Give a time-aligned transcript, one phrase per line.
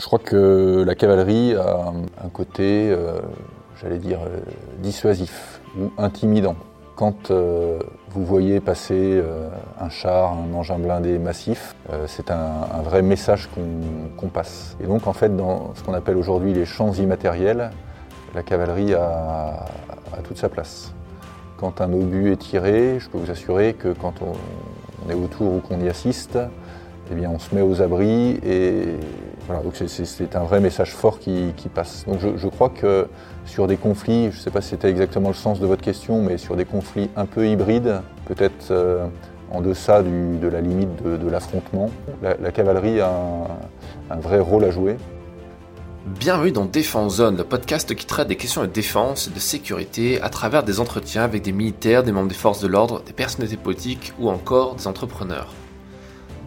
[0.00, 1.92] Je crois que la cavalerie a
[2.24, 3.18] un côté, euh,
[3.82, 4.38] j'allais dire, euh,
[4.78, 6.54] dissuasif ou intimidant.
[6.94, 7.80] Quand euh,
[8.10, 9.20] vous voyez passer
[9.80, 11.74] un char, un engin blindé massif,
[12.06, 13.48] c'est un, vrai message
[14.16, 14.76] qu'on passe.
[14.80, 17.70] Et donc en fait, dans ce qu'on appelle aujourd'hui les champs immatériels,
[18.36, 19.66] la cavalerie a,
[20.12, 20.92] a toute sa place.
[21.56, 24.32] Quand un obus est tiré, je peux vous assurer que quand on,
[25.04, 26.38] on est autour ou qu'on y assiste,
[27.10, 28.96] eh bien, on se met aux abris et
[29.62, 32.04] donc c'est- un vrai message fort qui, passe.
[32.06, 33.08] Donc je, crois que
[33.46, 36.22] sur des conflits, je ne sais pas si c'était exactement le sens de votre question,
[36.22, 39.06] mais sur des conflits un peu hybrides, peut-être euh,
[39.50, 41.90] en deçà de la limite de, l'affrontement,
[42.22, 44.96] la, la cavalerie a un, un vrai rôle à jouer.
[46.06, 50.20] Bienvenue dans Défense Zone, le podcast qui traite des questions de défense et de sécurité
[50.22, 53.58] à travers des entretiens avec des militaires, des membres des forces de l'ordre, des personnalités
[53.58, 55.52] politiques ou encore des entrepreneurs.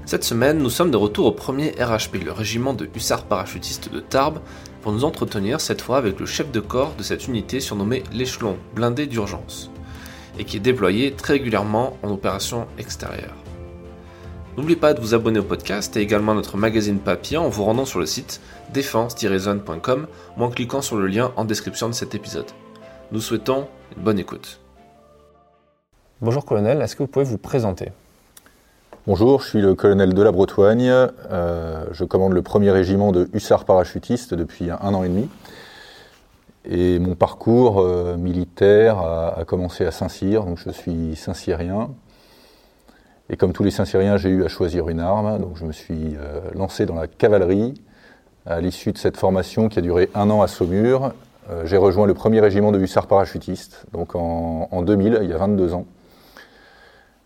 [0.06, 4.00] Cette semaine, nous sommes de retour au premier RHP, le régiment de hussards parachutistes de
[4.00, 4.40] Tarbes,
[4.82, 8.58] pour nous entretenir cette fois avec le chef de corps de cette unité surnommée l'échelon
[8.76, 9.72] blindé d'urgence,
[10.38, 13.36] et qui est déployé très régulièrement en opération extérieure.
[14.58, 17.64] N'oubliez pas de vous abonner au podcast et également à notre magazine papier en vous
[17.64, 18.42] rendant sur le site
[18.74, 20.08] défense-zone.com
[20.38, 22.52] ou en cliquant sur le lien en description de cet épisode.
[23.14, 24.60] Nous souhaitons une bonne écoute.
[26.20, 27.92] Bonjour colonel, est-ce que vous pouvez vous présenter?
[29.08, 30.88] Bonjour, je suis le colonel de la Bretagne.
[30.88, 35.28] Euh, je commande le premier régiment de hussards parachutistes depuis un an et demi.
[36.66, 41.90] Et mon parcours euh, militaire a, a commencé à Saint-Cyr, donc je suis Saint-Cyrien.
[43.32, 46.16] Et comme tous les Saint-Cyriens, j'ai eu à choisir une arme, donc je me suis
[46.16, 47.74] euh, lancé dans la cavalerie.
[48.46, 51.12] À l'issue de cette formation qui a duré un an à Saumur,
[51.50, 55.34] euh, j'ai rejoint le premier régiment de hussards parachutistes, donc en, en 2000, il y
[55.34, 55.88] a 22 ans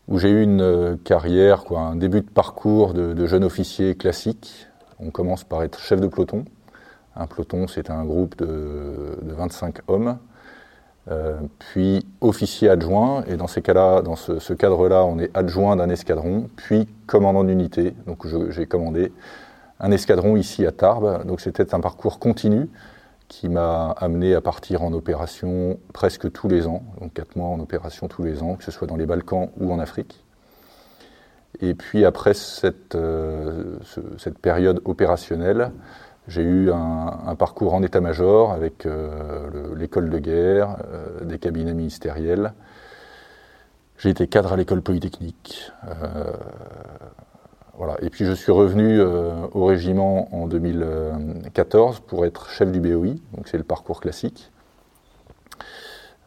[0.08, 4.68] où j'ai eu une euh, carrière, quoi, un début de parcours de, jeune officier classique.
[5.00, 6.46] On commence par être chef de peloton.
[7.16, 10.18] Un peloton, c'est un groupe de, de 25 hommes.
[11.12, 15.76] Euh, puis officier adjoint, et dans ces cas-là, dans ce, ce cadre-là, on est adjoint
[15.76, 17.94] d'un escadron, puis commandant d'unité.
[18.08, 19.12] Donc j'ai commandé
[19.80, 21.26] un escadron ici à Tarbes.
[21.26, 22.70] Donc c'était un parcours continu
[23.28, 27.60] qui m'a amené à partir en opération presque tous les ans, donc quatre mois en
[27.60, 30.24] opération tous les ans, que ce soit dans les Balkans ou en Afrique.
[31.62, 33.78] Et puis après cette, euh,
[34.42, 35.72] période opérationnelle,
[36.28, 41.74] j'ai eu un, parcours en état-major avec euh, le- l'école de guerre, euh, des cabinets
[41.74, 42.54] ministériels.
[43.98, 45.72] J'ai été cadre à l'école polytechnique.
[48.02, 53.16] Et puis je suis revenu euh, au régiment en 2014 pour être chef du BOI,
[53.34, 54.52] donc c'est le parcours classique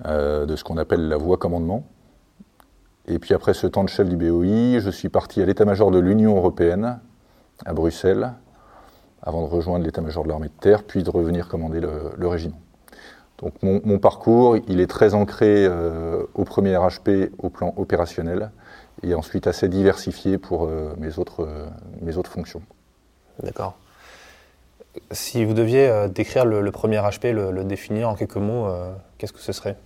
[0.06, 1.84] euh, de ce qu'on appelle la voie commandement.
[3.06, 5.98] Et puis après ce temps de chef du BOI, je suis parti à l'état-major de
[5.98, 7.00] l'Union européenne
[7.64, 8.32] à Bruxelles,
[9.22, 12.60] avant de rejoindre l'état-major de l'armée de terre, puis de revenir commander le, régiment.
[13.38, 18.50] Donc mon, mon parcours, il est très ancré euh, au premier RHP au plan opérationnel,
[19.02, 21.66] et ensuite assez diversifié pour euh, mes, autres, euh,
[22.00, 22.62] mes autres fonctions.
[23.42, 23.76] D'accord.
[25.12, 28.66] Si vous deviez euh, décrire le, le premier HP, le, le définir en quelques mots,
[29.18, 29.76] qu'est-ce que ce serait?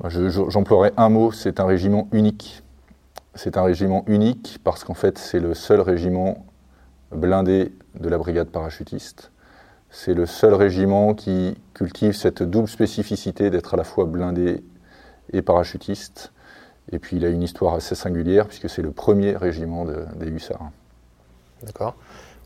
[0.00, 2.62] Moi, je- je- J'emploierais un mot, c'est un régiment unique.
[3.34, 6.44] C'est un régiment unique parce qu'en fait c'est le seul régiment
[7.12, 9.30] blindé de la brigade parachutiste.
[9.90, 14.62] C'est le seul régiment qui cultive cette double spécificité d'être à la fois blindé
[15.32, 16.32] et parachutiste.
[16.90, 20.26] Et puis il a une histoire assez singulière puisque c'est le premier régiment de- des
[20.26, 20.70] hussards.
[21.62, 21.94] D'accord.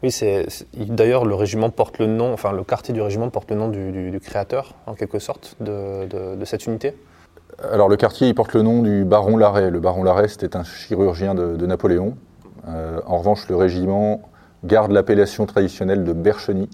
[0.02, 3.56] Oui, c'est d'ailleurs le régiment porte le nom, enfin le quartier du régiment porte le
[3.56, 6.94] nom du, du- du créateur, en quelque sorte, de, de- de cette unité.
[7.72, 9.70] Alors le quartier il porte le nom du baron Larrey.
[9.70, 12.16] Le baron Larrey c'était un chirurgien de, de Napoléon.
[12.68, 14.20] Euh, en revanche le régiment
[14.64, 16.68] garde l'appellation traditionnelle de Bercheny.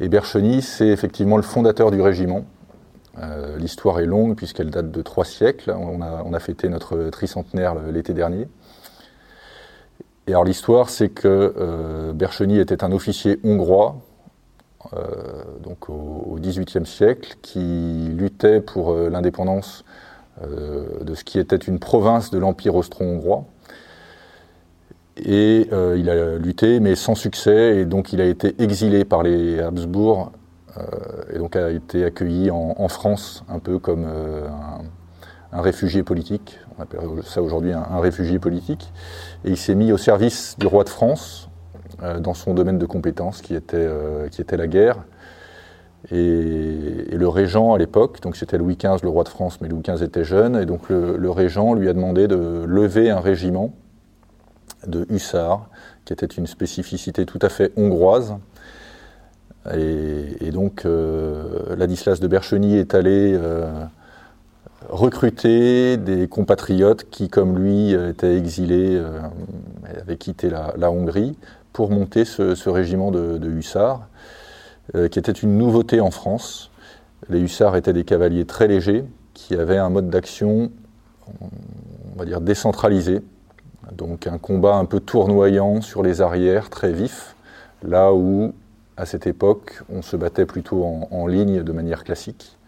[0.00, 2.44] Et Bercheny c'est effectivement le fondateur du régiment.
[3.20, 5.70] Euh, L'histoire est longue puisqu'elle date de trois siècles.
[5.70, 8.48] On a, fêté notre tricentenaire l'été dernier.
[10.26, 13.96] Et alors l'histoire c'est que euh, Bercheny était un officier hongrois
[14.92, 15.06] euh,
[15.62, 19.84] donc au XVIIIe siècle, qui luttait pour l'indépendance
[20.40, 23.44] de ce qui était une province de l'Empire austro-hongrois.
[25.16, 29.58] Et il a lutté, mais sans succès, et donc il a été exilé par les
[29.58, 30.30] Habsbourg,
[31.32, 34.48] et donc a été accueilli en, France, un peu comme euh,
[35.52, 36.58] un, réfugié politique.
[36.78, 38.92] On appelle ça aujourd'hui un, réfugié politique.
[39.44, 41.48] Et il s'est mis au service du roi de France,
[42.02, 44.96] euh, dans son domaine de compétences, qui était, euh, qui était la guerre.
[46.12, 49.82] Et, le régent à l'époque, donc c'était Louis XV, le roi de France, mais Louis
[49.82, 53.74] XV était jeune, et donc le régent lui a demandé de lever un régiment
[54.86, 55.68] de hussards,
[56.04, 58.36] qui était une spécificité tout à fait hongroise.
[59.74, 60.86] Et, donc,
[61.76, 63.38] Ladislas de Bercheny est allé
[64.88, 69.02] recruter des compatriotes qui, comme lui, étaient exilés
[70.00, 71.36] avaient quitté la, Hongrie
[71.72, 74.08] pour monter ce, régiment de, hussards,
[74.94, 76.70] qui était une nouveauté en France.
[77.28, 79.04] Les hussards étaient des cavaliers très légers
[79.34, 80.70] qui avaient un mode d'action,
[81.40, 83.22] on va dire, décentralisé.
[83.92, 87.36] Donc un combat un peu tournoyant sur les arrières, très vif,
[87.82, 88.52] là où,
[88.98, 92.58] à cette époque, on se battait plutôt en, ligne de manière classique.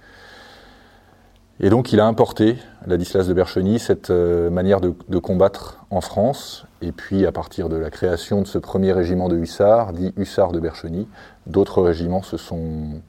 [1.59, 2.57] Et donc il a importé,
[2.87, 6.65] Ladislas de Bercheny, cette euh, manière de, combattre en France.
[6.81, 10.53] Et puis à partir de la création de ce premier régiment de hussards, dit hussards
[10.53, 11.09] de Bercheny,
[11.47, 13.03] d'autres régiments se sont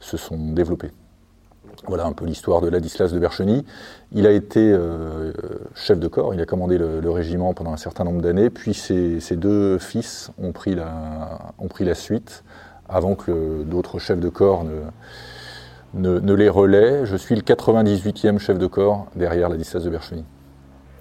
[0.00, 0.90] se sont développés.
[1.88, 3.64] Voilà un peu l'histoire de Ladislas de Bercheny.
[4.12, 5.32] Il a été euh,
[5.74, 9.20] chef de corps, il a commandé le, régiment pendant un certain nombre d'années, puis ses,
[9.36, 12.44] deux fils ont pris, la, ont pris la suite
[12.88, 17.06] avant que d'autres chefs de corps ne, ne, les relaient.
[17.06, 20.24] Je suis le 98e chef de corps derrière Ladislas de Bercheny.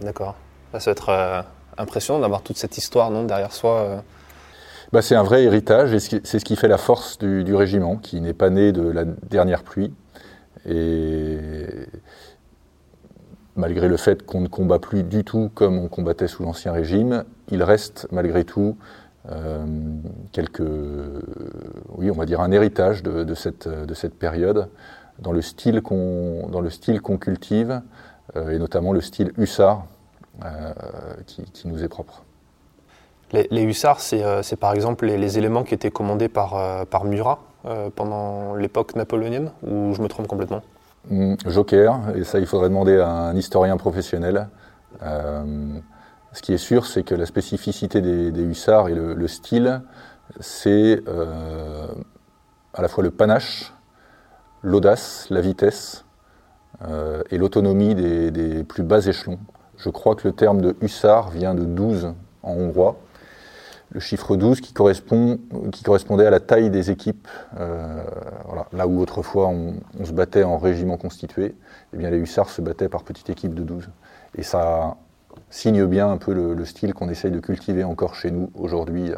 [0.02, 0.36] D'accord.
[0.74, 1.42] Ça va être euh,
[1.78, 3.80] impressionnant d'avoir toute cette histoire non, derrière soi.
[3.80, 4.00] Euh,
[4.92, 8.22] bah, c'est un vrai héritage et c'est ce qui fait la force du, régiment, qui
[8.22, 9.94] n'est pas né de la dernière pluie.
[10.66, 11.68] Et
[13.56, 17.24] malgré le fait qu'on ne combat plus du tout comme on combattait sous l'Ancien Régime,
[17.52, 18.78] il reste malgré tout
[19.32, 19.66] euh,
[20.32, 20.62] quelques,
[21.98, 24.70] oui, on va dire un héritage de, cette, de cette période
[25.20, 26.50] dans le style qu'on
[27.02, 27.82] qu'on cultive
[28.36, 29.86] euh, et notamment le style hussard
[30.44, 30.74] euh,
[31.26, 32.24] qui nous est propre.
[33.32, 37.90] Les, hussards, euh, c'est par exemple les, éléments qui étaient commandés par, par Murat euh,
[37.94, 40.62] pendant l'époque napoléonienne, ou je me trompe complètement
[41.10, 44.48] hmm, Joker, et ça il faudrait demander à un historien professionnel.
[45.02, 49.82] ce qui est sûr, c'est que la spécificité des, hussards et le, style,
[50.40, 51.02] c'est
[52.74, 53.74] à la fois le panache,
[54.62, 56.06] l'audace, la vitesse
[57.30, 59.40] et l'autonomie des, plus bas échelons.
[59.78, 62.14] Je crois que le terme de hussard vient de 12
[62.44, 62.98] en hongrois,
[63.92, 65.40] le chiffre 12 qui, correspond,
[65.72, 67.28] qui correspondait à la taille des équipes.
[67.60, 68.04] Euh,
[68.74, 71.56] Là où autrefois on, se battait en régiment constitué,
[71.94, 73.90] eh bien les hussards se battaient par petite équipe de 12.
[74.38, 74.98] Et ça
[75.50, 79.12] signe bien un peu le, style qu'on essaye de cultiver encore chez nous aujourd'hui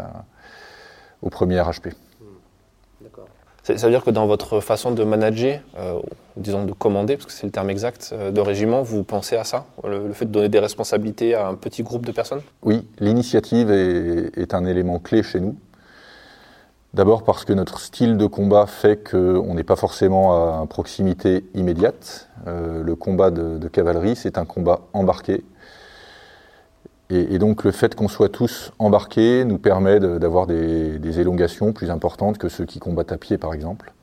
[1.22, 1.94] au premier HP.
[3.76, 6.00] Ça veut dire que dans votre façon de manager, euh,
[6.38, 9.44] disons de commander, parce que c'est le terme exact, euh, de régiment, vous pensez à
[9.44, 12.42] ça le, fait de donner des responsabilités à un petit groupe de personnes?
[12.64, 15.58] Oui, l'initiative est, un élément clé chez nous.
[16.94, 22.30] D'abord parce que notre style de combat fait qu'on n'est pas forcément à proximité immédiate.
[22.48, 25.44] Euh, le combat de cavalerie, c'est un combat embarqué.
[27.10, 32.38] Et, donc le fait qu'on soit tous embarqués nous permet d'avoir des, élongations plus importantes
[32.38, 33.94] que ceux qui combattent à pied, par exemple.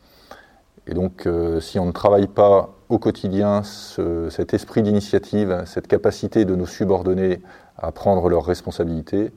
[0.86, 6.44] Et donc euh, si on ne travaille pas au quotidien cet esprit d'initiative, cette capacité
[6.44, 7.42] de nos subordonnés
[7.76, 9.32] à prendre leurs responsabilités,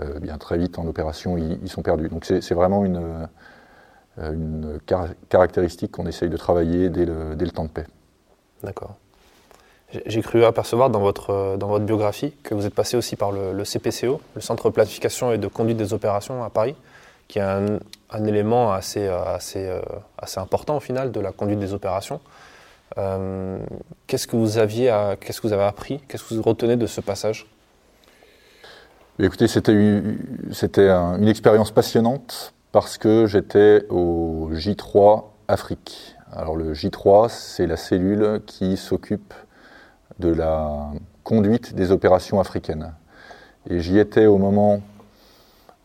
[0.00, 2.08] euh, bien très vite en opération, ils, sont perdus.
[2.08, 3.28] Donc c'est vraiment une,
[4.18, 4.78] euh,
[5.28, 7.86] caractéristique qu'on essaye de travailler dès le, dès le temps de paix.
[8.62, 8.96] D'accord.
[10.06, 13.64] J'ai cru apercevoir dans votre, dans votre biographie que vous êtes passé aussi par le,
[13.64, 16.76] CPCO, le Centre de planification et de conduite des opérations à Paris,
[17.26, 17.78] qui est un,
[18.24, 19.80] élément assez, assez, euh,
[20.16, 22.20] assez important au final de la conduite des opérations.
[22.98, 23.58] Euh,
[24.06, 27.00] qu'est-ce que vous aviez, qu'est-ce que vous avez appris, qu'est-ce que vous retenez de ce
[27.00, 27.46] passage?
[29.18, 36.14] Écoutez, c'était une expérience passionnante parce que j'étais au J3 Afrique.
[36.32, 39.34] Alors le J3, c'est la cellule qui s'occupe
[40.20, 40.90] de la
[41.24, 42.92] conduite des opérations africaines.
[43.68, 44.80] Et j'y étais au moment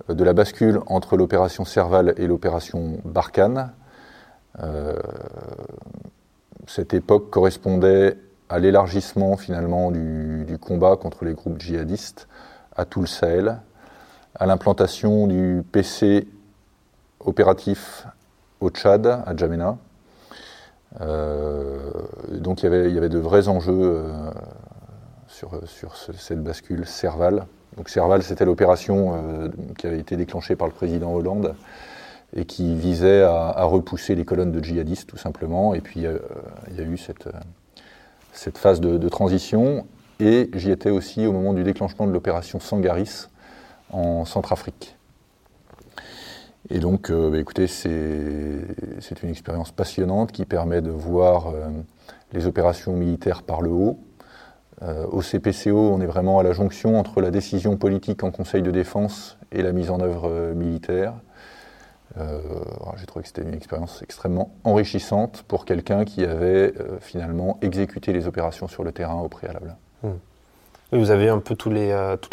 [0.09, 3.71] de la bascule entre l'opération Serval et l'opération Barkhane.
[4.61, 4.99] Euh,
[6.67, 8.17] cette époque correspondait
[8.49, 12.27] à l'élargissement finalement du, du, combat contre les groupes djihadistes
[12.75, 13.59] à tout le Sahel,
[14.35, 16.27] à l'implantation du PC
[17.19, 18.05] opératif
[18.59, 19.94] au Tchad, à Djamena, euh,
[20.99, 24.31] donc il y, avait, de vrais enjeux euh,
[25.27, 27.45] sur, cette bascule Serval.
[27.77, 31.55] Donc Serval, c'était l'opération euh, qui avait été déclenchée par le président Hollande
[32.35, 35.73] et qui visait à, repousser les colonnes de djihadistes tout simplement.
[35.73, 39.85] Et puis il y a eu cette, phase de transition.
[40.19, 43.27] Et j'y étais aussi au moment du déclenchement de l'opération Sangaris
[43.91, 44.95] en Centrafrique.
[46.69, 51.69] Et donc, euh, bah, écoutez, c'est une expérience passionnante qui permet de voir euh,
[52.33, 53.99] les opérations militaires par le haut,
[55.09, 58.71] au CPCO, on est vraiment à la jonction entre la décision politique en Conseil de
[58.71, 61.13] défense et la mise en œuvre militaire.
[62.17, 68.27] J'ai trouvé que c'était une expérience extrêmement enrichissante pour quelqu'un qui avait finalement exécuté les
[68.27, 69.77] opérations sur le terrain au préalable.
[70.03, 70.09] Hmm.
[70.91, 71.73] vous avez un peu toutes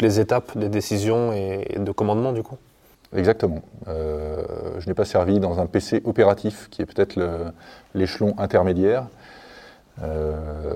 [0.01, 2.57] les étapes des décisions et de commandement du coup?
[3.15, 3.61] Exactement.
[3.87, 4.43] Euh,
[4.79, 7.19] je n'ai pas servi dans un PC opératif qui est peut-être
[7.93, 9.07] l'échelon intermédiaire.
[10.01, 10.73] Euh,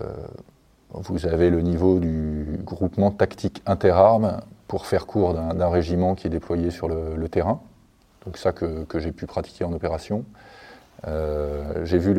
[0.92, 6.30] vous avez le niveau du groupement tactique interarmes pour faire cours d'un régiment qui est
[6.30, 7.62] déployé sur le, terrain.
[8.26, 10.24] Donc ça que, j'ai pu pratiquer en opération.
[11.08, 12.16] Euh, j'ai vu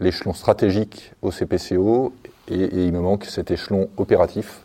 [0.00, 2.14] l'échelon stratégique au CPCO
[2.48, 4.64] et, il me manque cet échelon opératif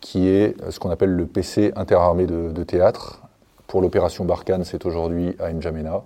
[0.00, 3.20] qui est ce qu'on appelle le PC interarmé de théâtre,
[3.70, 6.02] pour l'opération Barkhane, c'est aujourd'hui à N'Djamena.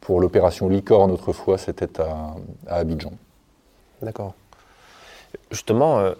[0.00, 2.34] Pour l'opération Licorne, autrefois, c'était à,
[2.66, 3.12] Abidjan.
[4.02, 4.34] D'accord.
[5.52, 6.14] Justement, euh,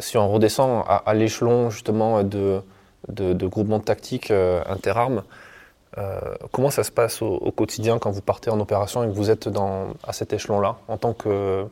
[0.00, 2.60] si on redescend à, l'échelon justement de,
[3.08, 5.22] de, groupement tactique euh, interarmes,
[5.96, 6.18] euh,
[6.50, 9.48] comment ça se passe au, quotidien quand vous partez en opération et que vous êtes
[9.48, 11.64] dans, à cet échelon-là, en, tant que,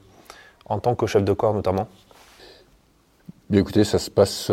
[0.66, 1.88] en tant que chef de corps notamment?
[3.48, 4.48] Bien écoutez, ça se passe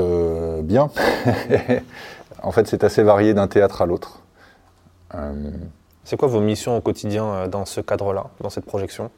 [0.64, 0.90] bien.
[2.44, 4.22] En fait, c'est assez varié d'un théâtre à l'autre.
[5.16, 5.34] Euh,
[6.04, 9.10] c'est quoi vos missions au quotidien euh, dans ce cadre-là, dans cette projection?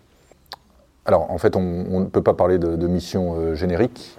[1.05, 1.61] Alors, en fait, on
[1.99, 4.17] ne peut pas parler de, de mission euh, générique.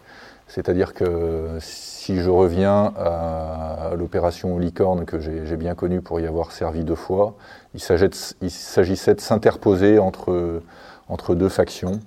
[0.49, 6.51] C'est-à-dire que si je reviens à l'opération Licorne que j'ai bien connue pour y avoir
[6.51, 7.37] servi deux fois,
[7.73, 10.61] il s'agissait de s'interposer entre,
[11.09, 12.01] entre deux factions,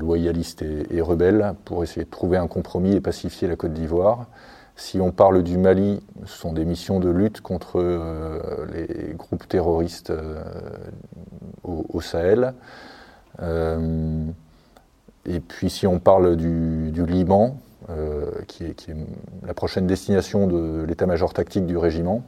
[0.00, 4.26] loyalistes et, et, rebelles, pour essayer de trouver un compromis et pacifier la Côte d'Ivoire.
[4.78, 9.46] Si on parle du Mali, ce sont des missions de lutte contre euh, les groupes
[9.48, 10.40] terroristes euh,
[11.64, 12.54] au, Sahel.
[13.42, 14.24] Euh,
[15.26, 17.58] et puis si on parle du, Liban,
[18.46, 18.86] qui est,
[19.44, 22.22] la prochaine destination de l'état-major tactique du régiment,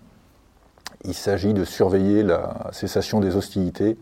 [1.04, 3.96] il s'agit de surveiller la cessation des hostilités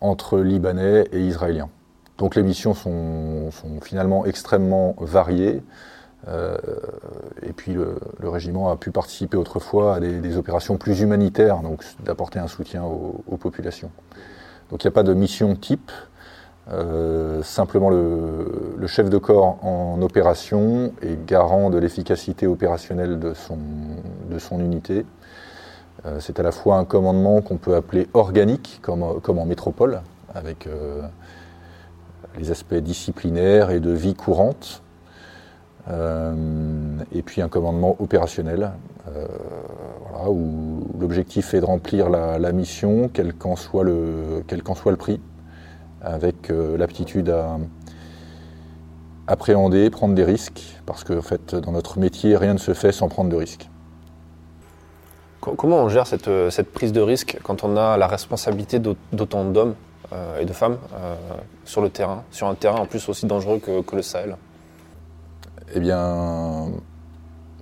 [0.00, 1.68] entre Libanais et Israéliens.
[2.16, 3.50] Donc les missions sont
[3.82, 5.62] finalement extrêmement variées.
[6.28, 6.56] Euh,
[7.42, 12.38] et puis le, régiment a pu participer autrefois à des, opérations plus humanitaires, donc d'apporter
[12.38, 13.90] un soutien aux, populations.
[14.70, 15.92] Donc il n'y a pas de mission type,
[16.72, 24.60] euh, simplement le, chef de corps en opération est garant de l'efficacité opérationnelle de son,
[24.60, 25.06] unité.
[26.04, 30.02] Euh, c'est à la fois un commandement qu'on peut appeler organique, comme, comme en métropole,
[30.34, 30.68] avec
[32.36, 34.82] les aspects disciplinaires et de vie courante,
[35.88, 38.72] et puis un commandement opérationnel,
[39.08, 39.26] euh,
[40.28, 44.42] où l'objectif est de remplir la, mission, quel qu'en soit, le,
[44.74, 45.20] soit le prix,
[46.00, 47.58] avec euh, l'aptitude à
[49.28, 53.08] appréhender, prendre des risques, parce que fait, dans notre métier, rien ne se fait sans
[53.08, 53.68] prendre de risques.
[55.40, 59.76] Comment on gère cette, prise de risque quand on a la responsabilité d'autant d'hommes
[60.40, 60.78] et de femmes
[61.64, 64.36] sur le terrain, sur un terrain en plus aussi dangereux que le Sahel?
[65.74, 66.68] Eh bien,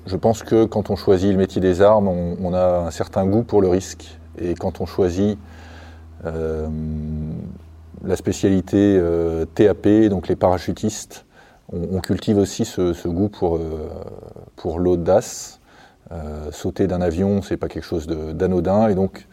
[0.06, 3.42] je pense que quand on choisit le métier des armes, on, a un certain goût
[3.42, 4.18] pour le risque.
[4.38, 5.38] Et quand on choisit
[6.26, 6.68] euh,
[8.04, 11.25] la spécialité euh, TAP, donc les parachutistes,
[11.73, 13.88] on, cultive aussi ce, goût pour, euh,
[14.56, 15.61] pour l'audace.
[16.52, 19.26] sauter d'un avion, c'est pas quelque chose d'anodin, et donc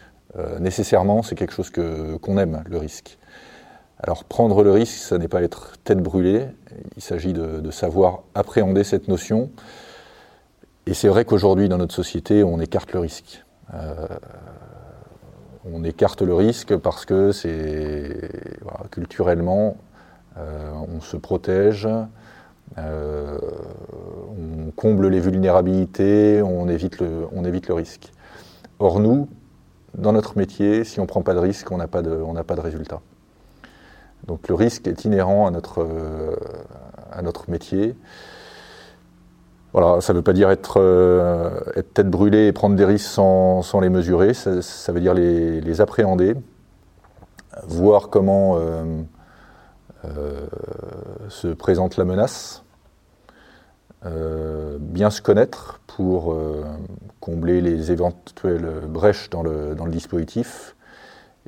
[0.60, 3.20] nécessairement, c'est quelque chose qu'on aime, le risque.
[4.04, 6.48] Alors prendre le risque, ça n'est pas être tête brûlée,
[6.96, 9.52] il s'agit de, savoir appréhender cette notion.
[10.88, 13.46] Et c'est vrai qu'aujourd'hui, dans notre société, on écarte le risque.
[13.76, 14.08] Euh,
[15.72, 18.32] on écarte le risque parce que c'est
[18.90, 19.78] culturellement,
[20.38, 21.88] euh, on se protège,
[22.80, 23.38] euh,
[24.36, 28.12] on comble les vulnérabilités, on évite le, risque.
[28.80, 29.30] Or nous,
[29.96, 33.02] dans notre métier, si on ne prend pas de risque, on n'a pas de résultat.
[34.28, 36.36] Donc le risque est inhérent à notre, euh,
[37.48, 37.96] métier.
[39.74, 43.10] Voilà, ça ne veut pas dire être, euh, être, tête brûlée et prendre des risques
[43.10, 46.36] sans, les mesurer, ça, veut dire les, appréhender,
[47.68, 49.04] voir comment euh,
[51.30, 52.64] se présente la menace,
[54.04, 56.36] bien se connaître pour
[57.22, 60.76] combler les éventuelles brèches dans le dispositif,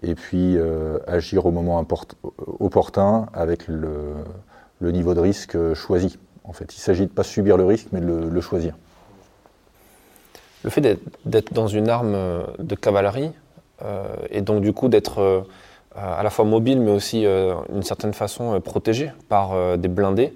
[0.03, 1.83] et puis euh, agir au moment
[2.60, 4.15] opportun avec le,
[4.81, 6.19] niveau de risque choisi.
[6.43, 8.75] En fait, il s'agit de ne pas subir le risque, mais de le, choisir.
[10.63, 10.81] Le fait
[11.25, 12.17] d'être dans une arme
[12.60, 13.31] de cavalerie,
[13.81, 15.41] euh, et donc du coup d'être euh,
[15.95, 17.25] à la fois mobile, mais aussi
[17.69, 20.33] d'une certaine façon protégé par des blindés,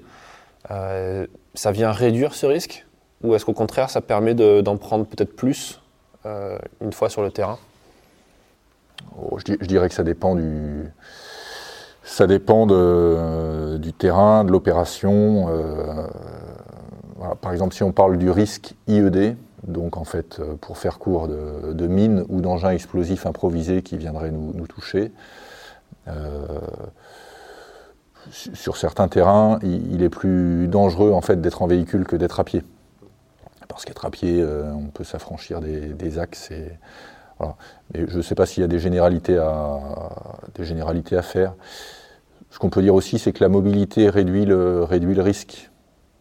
[0.69, 2.85] ça vient réduire ce risque?
[3.23, 5.81] Ou est-ce qu'au contraire, ça permet d'en prendre peut-être plus
[6.25, 7.57] une fois sur le terrain?
[9.17, 10.91] Oh, je, dirais que ça dépend du,
[12.03, 15.47] ça dépend du terrain, de l'opération.
[17.41, 19.37] par exemple, si on parle du risque IED,
[19.67, 24.31] donc en fait, euh, pour faire court, de, mines ou d'engins explosifs improvisés qui viendraient
[24.31, 25.11] nous, toucher.
[26.07, 26.59] Euh,
[28.31, 32.43] sur certains terrains, il, est plus dangereux en fait d'être en véhicule que d'être à
[32.43, 32.63] pied.
[33.67, 36.51] Parce qu'être à pied, euh, on peut s'affranchir des, axes.
[36.51, 36.71] Et,
[37.39, 41.53] Mais je ne sais pas s'il y a des généralités, à, faire.
[42.49, 44.85] Ce qu'on peut dire aussi, c'est que la mobilité réduit le,
[45.21, 45.69] risque.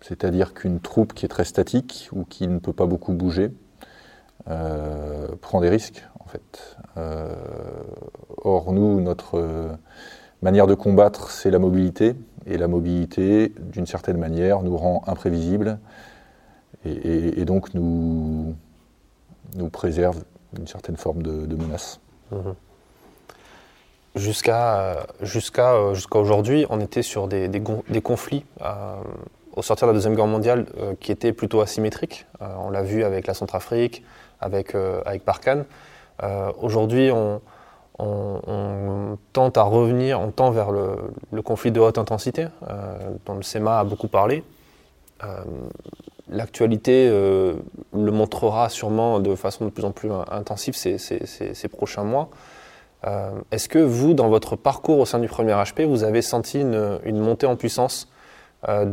[0.01, 3.53] C'est-à-dire qu'une troupe qui est très statique ou qui ne peut pas beaucoup bouger
[4.49, 6.77] euh, prend des risques, en fait.
[6.97, 7.35] Euh,
[8.43, 9.71] or, nous, notre
[10.43, 12.15] manière de combattre, c'est la mobilité.
[12.47, 15.79] Et la mobilité, d'une certaine manière, nous rend imprévisibles
[16.85, 18.55] et, donc nous,
[19.57, 22.01] nous préserve d'une certaine forme de, menace.
[22.31, 22.55] Mhm.
[24.15, 25.75] Jusqu'à jusqu'à
[26.15, 27.51] aujourd'hui, on était sur des,
[28.03, 28.97] conflits euh,
[29.57, 32.27] au sortir de la Deuxième Guerre mondiale euh, qui était plutôt asymétrique.
[32.43, 34.05] Euh, on l'a vu avec la Centrafrique,
[34.41, 35.65] avec, euh, avec Barkhane.
[36.61, 37.41] Aujourd'hui, on,
[39.33, 42.47] tente à revenir, on tend vers le, conflit de haute intensité,
[43.27, 44.43] dont le SEMA a beaucoup parlé.
[46.29, 52.31] L'actualité le montrera sûrement de façon de plus en plus intensive ces, prochains mois.
[53.53, 57.21] Est-ce que vous, dans votre parcours au sein du premier HP, vous avez senti une,
[57.21, 58.09] montée en puissance
[58.69, 58.85] euh,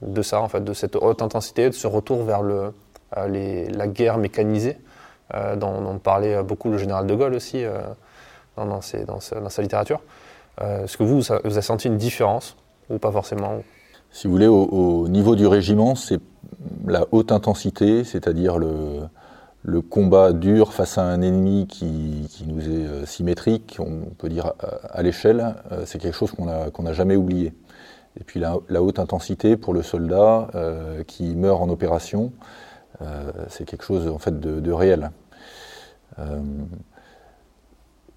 [0.00, 2.70] de, ça, en fait, de cette haute intensité, de ce retour vers euh,
[3.10, 4.78] la guerre mécanisée,
[5.34, 7.64] euh, dont, parlait beaucoup le général de Gaulle aussi
[8.56, 10.00] dans, dans, sa, littérature?
[10.60, 12.56] Est-ce que vous, vous avez senti une différence
[12.90, 13.62] ou pas forcément
[14.12, 16.20] Si vous voulez, au, niveau du régiment, c'est
[16.86, 23.78] la haute intensité, c'est-à-dire le, combat dur face à un ennemi qui, nous est symétrique,
[23.80, 25.54] on peut dire à, l'échelle,
[25.86, 27.52] c'est quelque chose qu'on n'a jamais oublié.
[28.20, 32.32] Et puis la, haute intensité pour le soldat euh, qui meurt en opération,
[33.00, 35.10] euh, c'est quelque chose en fait de, réel.
[36.18, 36.40] Euh,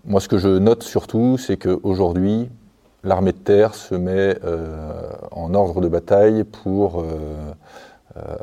[0.03, 2.49] moi, ce que je note surtout, c'est qu'aujourd'hui,
[3.05, 4.37] l'armée de terre se met
[5.31, 7.05] en ordre de bataille pour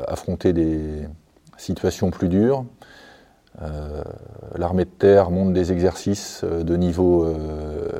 [0.07, 1.07] affronter des
[1.57, 2.65] situations plus dures.
[4.55, 7.27] l'armée de terre monte des exercices de niveau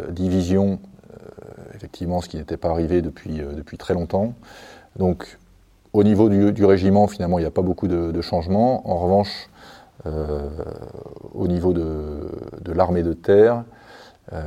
[0.10, 0.80] division
[1.84, 4.34] effectivement, ce qui n'était pas arrivé depuis, euh, très longtemps.
[4.96, 5.38] Donc,
[5.92, 8.90] au niveau du, régiment, finalement, il n'y a pas beaucoup de, changements.
[8.90, 9.50] En revanche,
[10.06, 10.50] euh,
[11.34, 13.83] au niveau de, l'armée de terre, euh,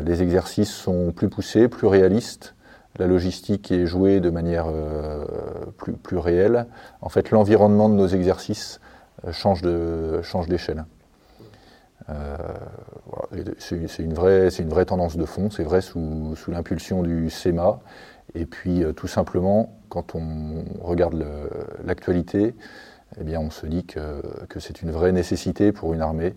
[0.04, 2.54] les exercices sont plus poussés, plus réalistes.
[2.98, 4.66] La logistique est jouée de manière
[5.76, 6.66] plus, plus, réelle.
[7.02, 8.80] En fait, l'environnement de nos exercices
[9.32, 10.84] change d'échelle.
[12.08, 12.36] Euh,
[13.58, 17.80] c'est une, vraie, tendance de fond, c'est vrai sous, l'impulsion du SEMA.
[18.34, 21.24] Et puis euh, tout simplement, quand on regarde
[21.84, 22.54] l'actualité,
[23.20, 24.20] eh on se dit que
[24.58, 26.34] c'est une vraie nécessité pour une armée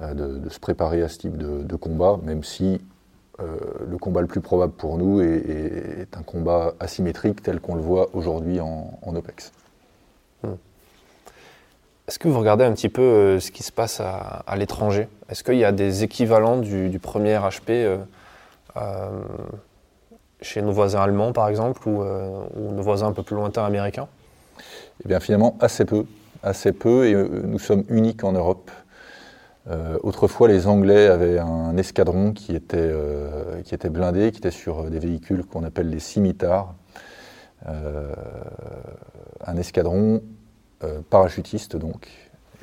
[0.00, 2.80] euh, de, se préparer à ce type de, combat, même si
[3.84, 8.08] le combat le plus probable pour nous est, un combat asymétrique tel qu'on le voit
[8.14, 9.50] aujourd'hui en, en, OPEX.
[12.08, 15.08] Est-ce que vous regardez un petit peu euh, ce qui se passe à, l'étranger?
[15.28, 17.98] Est-ce qu'il y a des équivalents du, premier HP euh,
[18.76, 19.08] euh,
[20.40, 24.08] chez nos voisins allemands, par exemple, ou, nos voisins un peu plus lointains américains?
[25.04, 26.04] Eh bien, finalement, assez peu.
[26.42, 28.70] Assez peu, et nous sommes uniques en Europe.
[30.02, 32.92] Autrefois, les Anglais avaient un escadron qui était,
[33.70, 36.74] était blindé, qui était sur des véhicules qu'on appelle les scimitars.
[37.66, 40.20] un escadron
[40.84, 42.08] euh, parachutiste donc.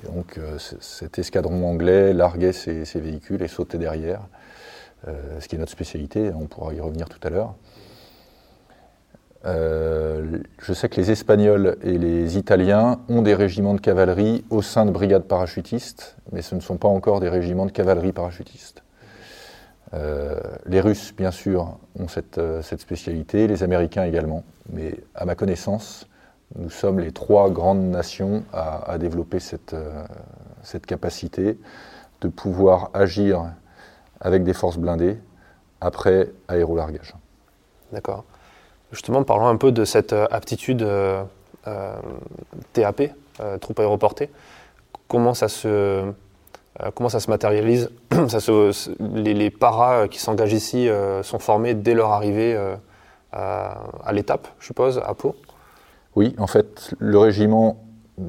[0.03, 4.21] Donc euh, cet escadron anglais larguait ses, véhicules et sautait derrière,
[5.07, 7.55] euh, ce qui est notre spécialité, on pourra y revenir tout à l'heure.
[9.45, 14.86] Je sais que les Espagnols et les Italiens ont des régiments de cavalerie au sein
[14.86, 18.84] de brigades parachutistes, mais ce ne sont pas encore des régiments de cavalerie parachutistes.
[19.93, 26.10] les Russes, bien sûr, ont cette, cette, spécialité, les Américains également, mais à ma connaissance,
[26.56, 30.04] nous sommes les trois grandes nations à, développer cette, euh,
[30.63, 31.60] cette, capacité
[32.21, 33.54] de pouvoir agir
[34.19, 35.19] avec des forces blindées
[35.80, 37.13] après aérolargage.
[37.91, 38.25] D'accord.
[38.91, 41.23] Justement, parlons un peu de cette euh, aptitude euh,
[42.73, 43.04] TAP,
[43.62, 44.30] troupe aéroportée.
[45.08, 46.12] Comment ça se,
[46.95, 47.89] comment ça se matérialise
[48.99, 50.89] les, paras qui s'engagent ici
[51.21, 52.58] sont formés dès leur arrivée
[53.32, 55.36] à l'étape, je suppose, à Pau?
[56.15, 57.78] Oui, en fait, le régiment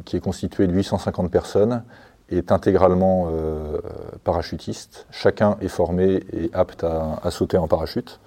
[0.04, 1.82] qui est constitué de 850 personnes
[2.30, 3.78] est intégralement euh,
[4.24, 5.06] parachutiste.
[5.10, 8.20] Chacun est formé et apte à, sauter en parachute.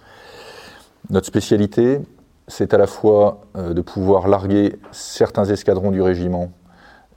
[1.10, 2.00] Notre spécialité,
[2.48, 6.52] c'est à la fois euh, de pouvoir larguer certains escadrons du régiment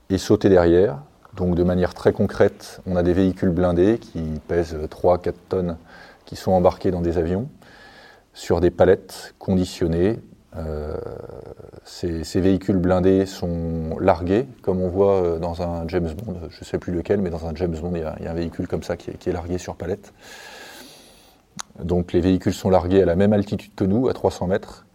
[0.09, 0.99] et sauter derrière.
[1.35, 5.77] Donc de manière très concrète, on a des véhicules blindés qui pèsent 3-4 tonnes
[6.25, 7.47] qui sont embarqués dans des avions
[8.33, 10.19] sur des palettes conditionnées
[10.57, 10.95] euh,
[11.83, 16.65] ces, véhicules blindés sont largués, comme on voit euh, dans un James Bond, je ne
[16.65, 18.97] sais plus lequel, mais dans un James Bond, il y a, un véhicule comme ça
[18.97, 20.13] qui est, largué sur palette.
[21.83, 24.86] Donc les véhicules sont largués à la même altitude que nous, à 300 mètres.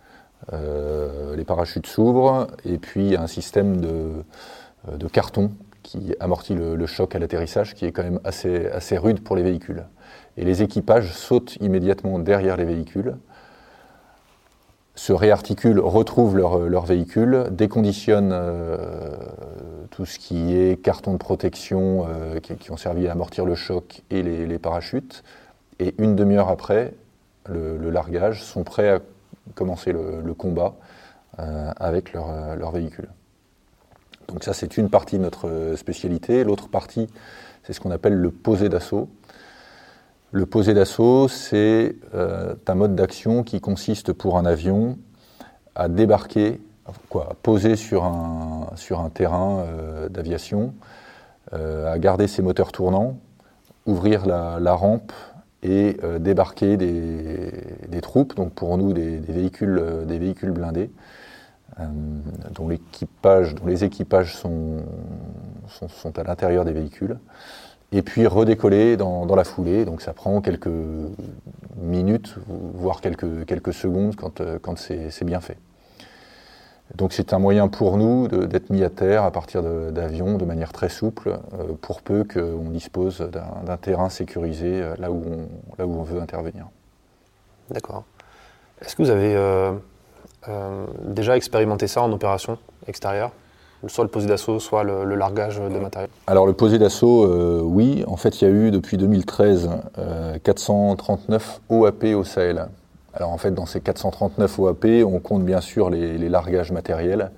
[0.52, 4.24] Euh, les parachutes s'ouvrent et puis un système de,
[5.12, 5.52] carton
[5.82, 9.84] qui amortit le, choc à l'atterrissage qui est quand même assez, rude pour les véhicules.
[10.36, 13.16] Et les équipages sautent immédiatement derrière les véhicules
[14.94, 19.16] se réarticulent, retrouvent leur, leur véhicule, déconditionnent euh,
[19.90, 24.02] tout ce qui est carton de protection euh, qui, ont servi à amortir le choc
[24.10, 25.22] et les, parachutes.
[25.78, 26.94] Et une demi-heure après
[27.48, 29.00] le, largage, sont prêts à
[29.54, 30.74] commencer le, combat
[31.38, 33.08] euh, avec leur, leur, véhicule.
[34.28, 36.44] Donc ça, c'est une partie de notre spécialité.
[36.44, 37.08] L'autre partie,
[37.62, 39.08] c'est ce qu'on appelle le posé d'assaut.
[40.34, 44.96] Le posé d'assaut, c'est euh, un mode d'action qui consiste pour un avion
[45.74, 46.58] à débarquer,
[47.10, 50.72] quoi, poser sur un, terrain euh, d'aviation,
[51.52, 53.18] euh, à garder ses moteurs tournants,
[53.84, 55.12] ouvrir la, rampe
[55.62, 60.90] et débarquer des, troupes, donc pour nous des, véhicules, des véhicules blindés,
[61.78, 64.78] dont, dont les équipages sont,
[65.68, 67.16] sont à l'intérieur des véhicules
[67.92, 69.84] et puis redécoller dans, la foulée.
[69.84, 70.70] Donc ça prend quelques
[71.76, 75.58] minutes, voire quelques, quelques secondes quand, euh, quand c'est bien fait.
[76.96, 80.72] Donc c'est un moyen pour nous d'être mis à terre à partir d'avions de, manière
[80.72, 83.26] très souple, euh, pour peu qu'on dispose
[83.64, 86.66] d'un terrain sécurisé euh, là où on, là où on veut intervenir.
[87.70, 88.04] D'accord.
[88.80, 89.36] Est-ce que vous avez
[91.04, 93.30] déjà expérimenté ça en opération extérieure?
[93.88, 96.08] Soit le posé d'assaut, soit le, largage de matériel?
[96.26, 98.04] Alors le posé d'assaut, euh, oui.
[98.06, 99.70] En fait, il y a eu depuis 2013
[100.44, 102.68] 439 OAP au Sahel.
[103.14, 107.30] Alors en fait, dans ces 439 OAP, on compte bien sûr les, largages matériels,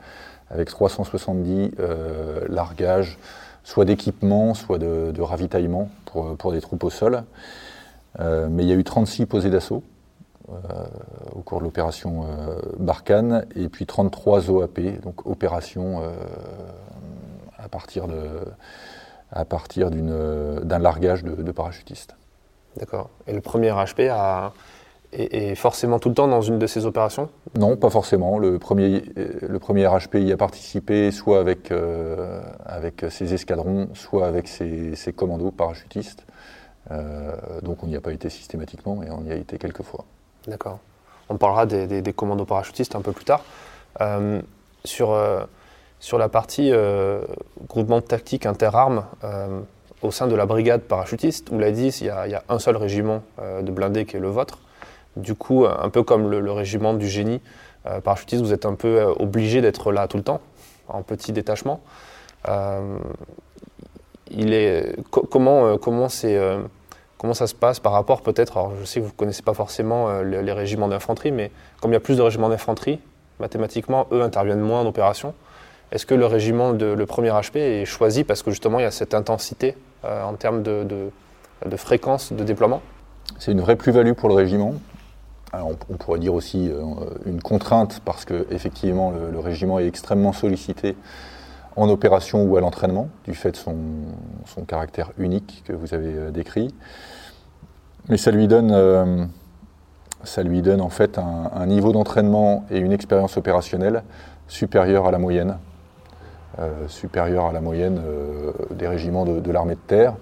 [0.50, 3.18] avec 370 euh, largages,
[3.64, 7.24] soit d'équipement, soit de, ravitaillement pour, pour, des troupes au sol.
[8.20, 9.82] Euh, mais il y a eu 36 posés d'assaut.
[11.34, 12.26] au cours de l'opération
[12.78, 16.02] Barkhane, et puis 33 OAP, donc opération
[17.58, 18.28] à partir de
[19.34, 22.16] à partir d'un largage de, parachutistes.
[22.76, 23.10] D'accord.
[23.26, 24.52] Et le premier HP a,
[25.14, 27.28] est, forcément tout le temps dans une de ces opérations?
[27.58, 28.38] Non, pas forcément.
[28.38, 34.26] Le premier, le premier RHP y a participé soit avec, euh, avec ses escadrons, soit
[34.26, 36.24] avec ses, commandos parachutistes.
[36.90, 40.04] Euh, donc on n'y a pas été systématiquement, mais on y a été quelques fois.
[40.46, 40.78] D'accord.
[41.28, 43.42] On parlera des, des, commandos parachutistes un peu plus tard.
[44.00, 44.40] Euh,
[44.84, 45.18] sur
[46.00, 46.70] sur la partie
[47.66, 49.06] groupement tactique interarmes
[50.02, 53.22] au sein de la brigade parachutiste, vous l'avez dit, il y, a, un seul régiment
[53.40, 54.58] de blindés qui est le vôtre.
[55.16, 57.40] Du coup, un peu comme le, régiment du génie
[58.02, 60.40] parachutiste, vous êtes un peu obligé d'être là tout le temps,
[60.88, 61.80] en petit détachement.
[65.30, 66.14] comment,
[67.34, 70.20] ça se passe par rapport peut-être, alors je sais que vous ne connaissez pas forcément
[70.22, 71.50] les, régiments d'infanterie, mais
[71.80, 72.98] comme il y a plus de régiments d'infanterie,
[73.40, 75.34] mathématiquement, eux interviennent moins en opération.
[75.92, 78.86] Est-ce que le régiment de le premier HP est choisi parce que justement il y
[78.86, 81.10] a cette intensité euh, en termes de,
[81.76, 82.82] fréquence de déploiement?
[83.38, 84.74] C'est une vraie plus-value pour le régiment.
[85.62, 86.82] On, pourrait dire aussi euh,
[87.26, 90.96] une contrainte parce que effectivement le, régiment est extrêmement sollicité
[91.76, 93.74] en opération ou à l'entraînement du fait de son,
[94.66, 96.74] caractère unique que vous avez euh, décrit.
[98.08, 99.30] Mais ça lui donne, donne
[100.80, 104.02] en fait un niveau d'entraînement et une expérience opérationnelle
[104.46, 105.56] supérieure à la moyenne
[106.60, 110.14] euh, supérieure à la moyenne euh, des régiments de, l'armée de terre.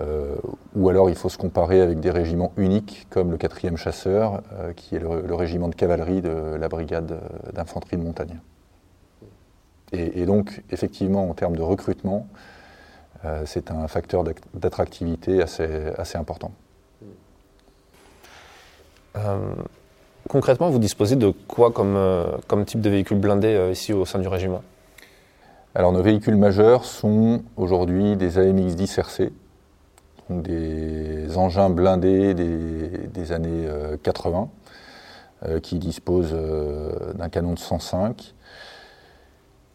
[0.00, 0.36] Euh,
[0.74, 4.42] ou alors il faut se comparer avec des régiments uniques comme le 4e chasseur,
[4.76, 7.20] qui est le, régiment de cavalerie de la brigade
[7.52, 8.40] d'infanterie de montagne.
[9.94, 12.26] Et, donc, effectivement, en termes de recrutement,
[13.44, 14.24] c'est un facteur
[14.54, 16.50] d'attractivité assez, assez, important.
[20.30, 21.98] concrètement, vous disposez de quoi comme,
[22.46, 24.62] comme type de véhicule blindé ici au sein du régiment?
[25.74, 29.32] Alors nos véhicules majeurs sont aujourd'hui des AMX-10 RC,
[30.30, 33.68] des engins blindés des, années
[34.02, 34.48] 80,
[35.62, 36.36] qui disposent
[37.14, 38.34] d'un canon de 105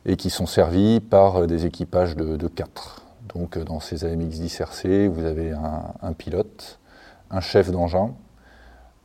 [0.06, 3.08] et qui sont servis par des équipages de, de 4.
[3.38, 6.80] Donc dans ces AMX 10 RC, vous avez un, pilote,
[7.30, 8.14] un chef d'engin,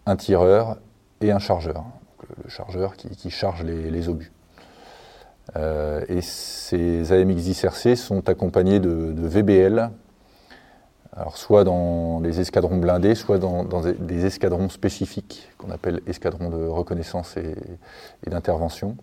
[0.06, 0.78] un tireur
[1.20, 1.84] et un chargeur.
[2.42, 4.32] le, chargeur qui, charge les, obus.
[5.56, 9.90] Euh, et ces AMX 10 RC sont accompagnés de, VBL,
[11.14, 16.66] alors soit dans les escadrons blindés, soit dans, des escadrons spécifiques qu'on appelle escadrons de
[16.66, 18.96] reconnaissance et d'intervention.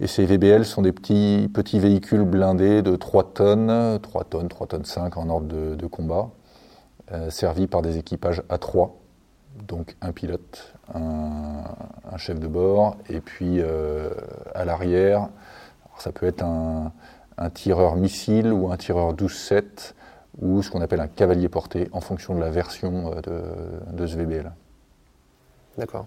[0.00, 4.84] Et ces VBL sont des petits, véhicules blindés de 3 tonnes, 3 tonnes, 3 tonnes
[4.84, 6.30] 5 en ordre de, combat,
[7.12, 8.96] euh, servis par des équipages à 3,
[9.66, 11.64] donc un pilote, un,
[12.16, 14.10] chef de bord, et puis euh,
[14.54, 15.28] à l'arrière,
[15.98, 16.92] ça peut être un,
[17.54, 19.94] tireur missile ou un tireur 12-7,
[20.40, 24.06] ou ce qu'on appelle un cavalier porté, en fonction de la version euh, de, de
[24.06, 24.52] ce VBL.
[25.78, 26.06] D'accord.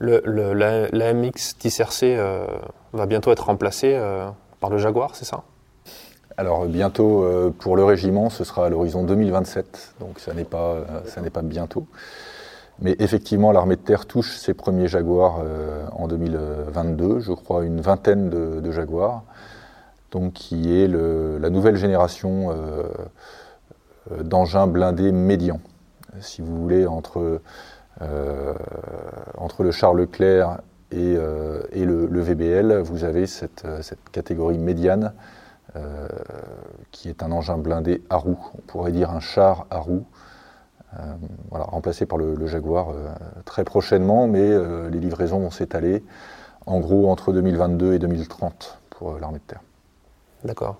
[0.00, 2.46] L'AMX 10RC euh,
[2.92, 4.28] va bientôt être remplacé euh,
[4.60, 5.42] par le Jaguar, c'est ça?
[6.36, 10.76] Alors bientôt euh, pour le régiment, ce sera à l'horizon 2027, donc ça n'est pas,
[11.06, 11.86] ça n'est pas bientôt.
[12.78, 15.40] Mais effectivement, l'armée de terre touche ses premiers Jaguars
[15.92, 19.22] en 2022, je crois une vingtaine de, Jaguars,
[20.10, 22.54] donc qui est la nouvelle génération
[24.22, 25.60] d'engins blindés médians.
[26.20, 27.40] Si vous voulez, entre
[28.02, 28.54] euh,
[29.58, 30.58] le Charles Leclerc
[30.90, 33.80] et, euh, le, VBL, vous avez cette, euh,
[34.12, 35.12] catégorie médiane
[36.90, 40.06] qui est un engin blindé à roues, on pourrait dire un char à roues,
[41.50, 42.94] voilà, remplacé par le, Jaguar
[43.44, 46.02] très prochainement, mais les livraisons vont s'étaler
[46.64, 49.60] en gros entre 2022 et 2030 pour l'armée de terre.
[50.44, 50.78] D'accord.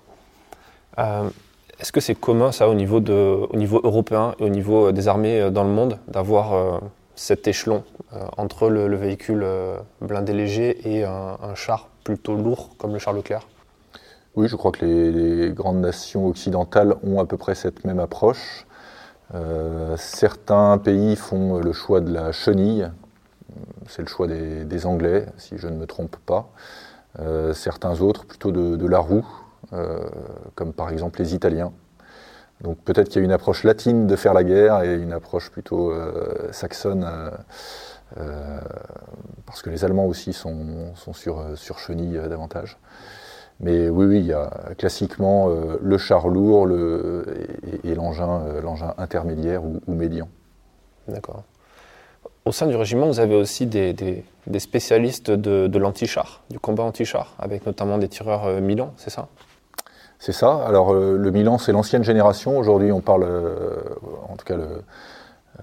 [1.79, 5.69] Est-ce que c'est commun ça au niveau, européen et au niveau des armées dans le
[5.69, 6.81] monde d'avoir
[7.17, 12.93] cet échelon euh, entre le, véhicule euh, blindé léger et un, char plutôt lourd comme
[12.93, 13.45] le char Leclerc?
[14.35, 18.65] Oui, je crois que les, grandes nations occidentales ont à peu près cette même approche.
[19.33, 22.89] Euh, certains pays font le choix de la chenille,
[23.87, 26.49] c'est le choix des, Anglais, si je ne me trompe pas.
[27.53, 29.25] certains autres plutôt de la roue,
[30.55, 31.71] comme par exemple les Italiens.
[32.61, 35.51] Donc peut-être qu'il y a une approche latine de faire la guerre et une approche
[35.51, 37.29] plutôt euh, saxonne, euh,
[38.19, 38.59] euh,
[39.45, 42.77] parce que les Allemands aussi sont, sur, sur chenille davantage.
[43.59, 46.69] Mais oui, oui, il y a classiquement le char lourd
[47.83, 50.29] et, l'engin, l'engin intermédiaire ou, médian.
[51.07, 51.43] D'accord.
[52.45, 54.23] Au sein du régiment, vous avez aussi des,
[54.59, 59.27] spécialistes de, de l'anti-char, du combat anti-char, avec notamment des tireurs Milan, c'est ça?
[60.19, 60.63] C'est ça.
[60.65, 62.57] Alors euh, le Milan, c'est l'ancienne génération.
[62.57, 63.75] Aujourd'hui, on parle, euh,
[64.29, 64.67] en tout cas, le,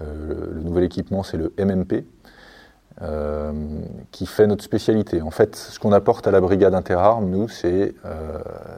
[0.01, 2.05] euh, nouvel équipement, c'est le MMP,
[4.11, 5.21] qui fait notre spécialité.
[5.21, 7.93] En fait, ce qu'on apporte à la brigade interarmes, nous, c'est,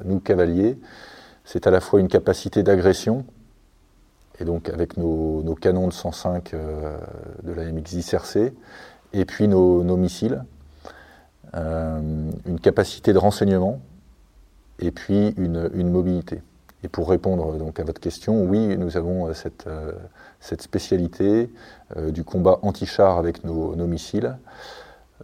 [0.05, 0.79] nous cavaliers,
[1.45, 3.25] c'est à la fois une capacité d'agression,
[4.39, 6.55] et donc avec nos, canons de 105
[7.43, 8.53] de la MX-10 RC,
[9.13, 10.43] et puis nos missiles,
[11.53, 13.81] une capacité de renseignement,
[14.79, 16.41] et puis une, mobilité.
[16.83, 19.91] Et pour répondre donc à votre question, oui, nous avons euh, cette, euh,
[20.39, 21.49] cette spécialité
[21.95, 24.37] euh, du combat anti-char avec nos, missiles.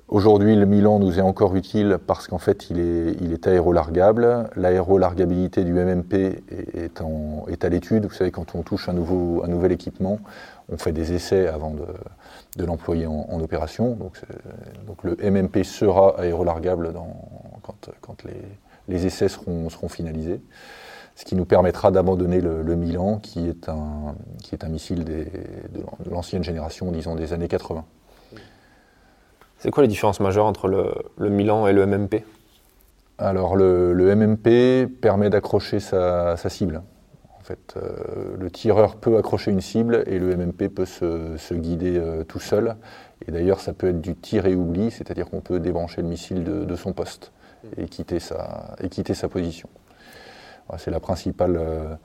[0.08, 4.50] Aujourd'hui, le Milan nous est encore utile parce qu'en fait, il est, aérolargable.
[4.56, 8.06] L'aérolargabilité du MMP est, à l'étude.
[8.06, 10.20] Vous savez, quand on touche un, nouveau, nouvel équipement,
[10.70, 11.76] on fait des essais avant
[12.58, 13.96] de, l'employer en, opération.
[14.88, 16.92] Donc, le MMP sera aérolargable
[18.02, 18.42] quand les,
[18.88, 20.42] les essais seront, seront finalisés,
[21.16, 25.26] ce qui nous permettra d'abandonner le, Milan, qui est un, qui est un missile de
[26.10, 27.86] l'ancienne génération, disons des années 80.
[29.64, 32.26] C'est quoi les différences majeures entre le, Milan et le MMP
[33.18, 36.82] Alors le, MMP permet d'accrocher sa, cible.
[37.40, 41.98] En fait, euh, le tireur peut accrocher une cible et le MMP peut se, guider
[41.98, 42.76] euh, tout seul.
[43.28, 46.44] Et d'ailleurs, ça peut être du tir et oubli, c'est-à-dire qu'on peut débrancher le missile
[46.44, 47.32] de son poste
[47.78, 49.70] et quitter sa, position.
[50.78, 51.58] C'est la principale.
[51.58, 51.96] Euh,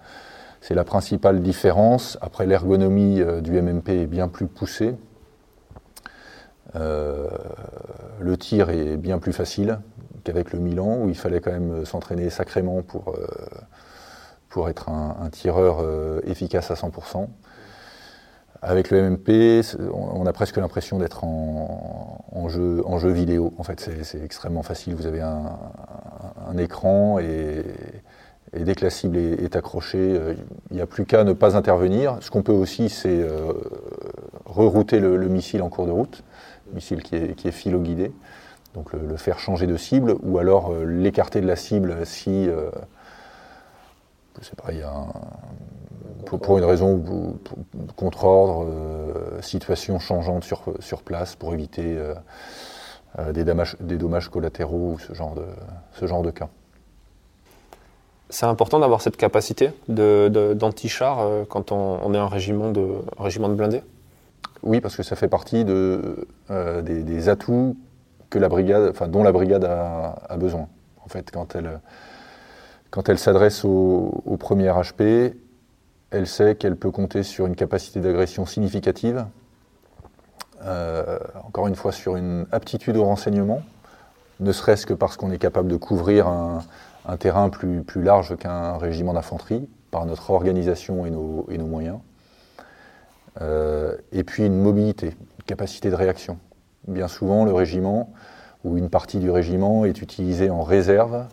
[0.61, 2.19] c'est la principale différence.
[2.21, 4.97] Après, l'ergonomie euh, du MMP est bien plus poussée.
[6.77, 7.29] Euh,
[8.21, 9.79] le tir est bien plus facile
[10.25, 13.17] qu'avec le Milan, où il fallait quand même s'entraîner sacrément pour,
[14.49, 15.83] pour être un, un tireur
[16.25, 17.29] efficace à 100%.
[18.61, 23.55] Avec le MMP, on a presque l'impression d'être en, jeu, vidéo.
[23.57, 24.97] En fait, c'est extrêmement facile.
[24.97, 27.65] Vous avez un, écran et,
[28.53, 30.35] dès que la cible est, accrochée, euh,
[30.71, 32.17] il n'y a plus qu'à ne pas intervenir.
[32.21, 33.53] Ce qu'on peut aussi, c'est euh,
[34.47, 36.25] rerouter le, missile en cours de route.
[36.73, 38.11] missile qui est, qui philo-guidé,
[38.75, 42.49] donc le, faire changer de cible, ou alors l'écarter de la cible si,
[44.57, 44.93] pas, il y a
[46.25, 47.03] pour, une raison
[47.97, 48.67] contre-ordre,
[49.41, 51.99] situation changeante sur, sur place pour éviter
[53.33, 55.45] des, dommages, des dommages collatéraux ou ce genre de,
[55.93, 56.49] ce genre de cas
[58.31, 62.87] c'est important d'avoir cette capacité d'anti-char euh, quand on, est un régiment de,
[63.19, 63.83] régiment de blindés?
[64.63, 67.77] Oui, parce que ça fait partie de, euh, des, atouts
[68.29, 70.69] que la brigade, enfin, dont la brigade a, besoin.
[71.05, 71.81] En fait, quand elle,
[72.91, 75.35] quand elle s'adresse au, premier HP,
[76.11, 79.27] elle sait qu'elle peut compter sur une capacité d'agression significative,
[80.65, 83.63] euh, encore une fois sur une aptitude au renseignement,
[84.41, 86.63] ne serait-ce que parce qu'on est capable de couvrir un,
[87.19, 91.99] terrain plus, large qu'un régiment d'infanterie par notre organisation et nos, et nos moyens.
[93.41, 96.39] Euh, et puis une mobilité, une capacité de réaction.
[96.87, 98.13] Bien souvent, le régiment
[98.65, 101.27] ou une partie du régiment est utilisée en réserve.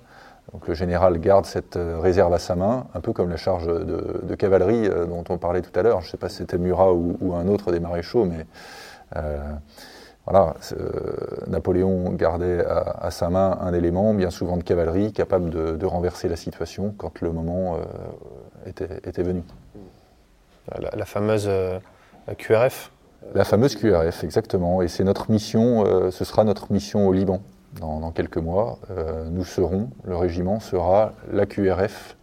[0.53, 3.67] Donc le général garde cette euh, réserve à sa main, un peu comme la charge
[3.67, 6.01] de, cavalerie euh, dont on parlait tout à l'heure.
[6.01, 8.45] Je ne sais pas si c'était Murat ou, un autre des maréchaux, mais
[10.25, 11.11] voilà, euh,
[11.47, 16.35] Napoléon gardait à, sa main un élément, bien souvent de cavalerie, capable de, renverser la
[16.35, 18.69] situation quand le moment euh,
[19.03, 19.43] était, venu.
[20.95, 21.77] La, fameuse euh,
[22.37, 22.91] QRF
[23.35, 24.81] La fameuse QRF, exactement.
[24.81, 27.41] Et c'est notre mission, ce sera notre mission au Liban
[27.79, 28.79] dans, quelques mois.
[29.31, 32.15] nous serons, le régiment sera la QRF,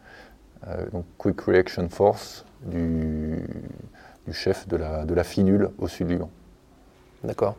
[0.92, 3.44] donc Quick Reaction Force, du,
[4.30, 6.30] chef de la, FINUL au sud du Liban.
[7.24, 7.56] D'accord.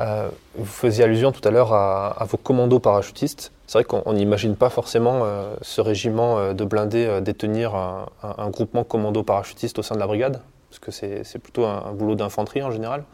[0.00, 3.52] Euh, vous faisiez allusion tout à l'heure à, vos commandos parachutistes.
[3.66, 8.82] C'est vrai qu'on n'imagine pas forcément euh, ce régiment euh, de blindés détenir un, groupement
[8.82, 12.70] commando parachutiste au sein de la brigade, parce que c'est plutôt un, boulot d'infanterie en
[12.70, 13.04] général.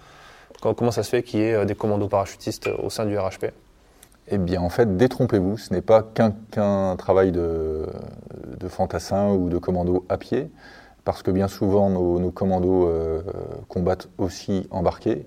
[0.61, 3.47] Comment, ça se fait qu'il y ait des commandos parachutistes au sein du RHP
[4.29, 7.87] eh bien, en fait, détrompez-vous, ce n'est pas qu'un travail de,
[8.69, 10.51] fantassin ou de commando à pied,
[11.05, 12.91] parce que bien souvent, nos, commandos
[13.69, 15.27] combattent aussi embarqués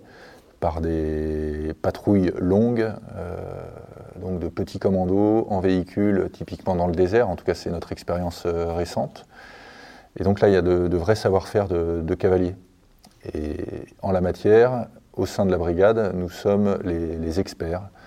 [0.60, 3.38] par des patrouilles longues, euh,
[4.22, 7.92] donc de petits commandos en véhicule, typiquement dans le désert, en tout cas c'est notre
[7.92, 9.26] expérience euh, récente.
[10.20, 12.56] Et donc là, il y a de, vrais savoir-faire de, cavaliers.
[13.34, 13.58] Et
[14.02, 17.99] en la matière, au sein de la brigade, nous sommes les, experts, euh,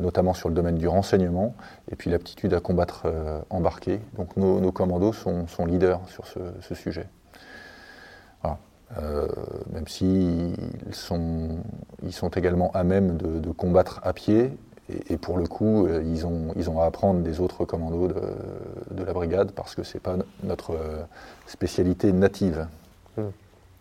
[0.00, 1.54] notamment sur le domaine du renseignement,
[1.90, 3.06] et puis l'aptitude à combattre
[3.50, 4.00] embarqué.
[4.16, 7.06] Donc nos, commandos sont, leaders sur ce, sujet.
[8.98, 9.28] Euh,
[9.72, 10.56] même s'ils
[10.90, 11.58] sont,
[12.02, 14.56] ils sont également à même de, combattre à pied.
[15.08, 19.04] Et, pour le coup, euh, ils ont, ils ont à apprendre des autres commandos de,
[19.04, 21.02] la brigade parce que ce n'est pas notre euh,
[21.46, 22.66] spécialité native.
[23.16, 23.28] Hmm.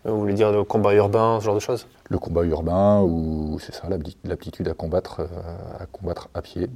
[0.05, 1.87] Vous voulez dire le combat urbain, ce genre de choses?
[2.09, 3.87] Le combat urbain, ou c'est ça,
[4.23, 5.27] l'aptitude à combattre,
[5.79, 6.69] à combattre à pied.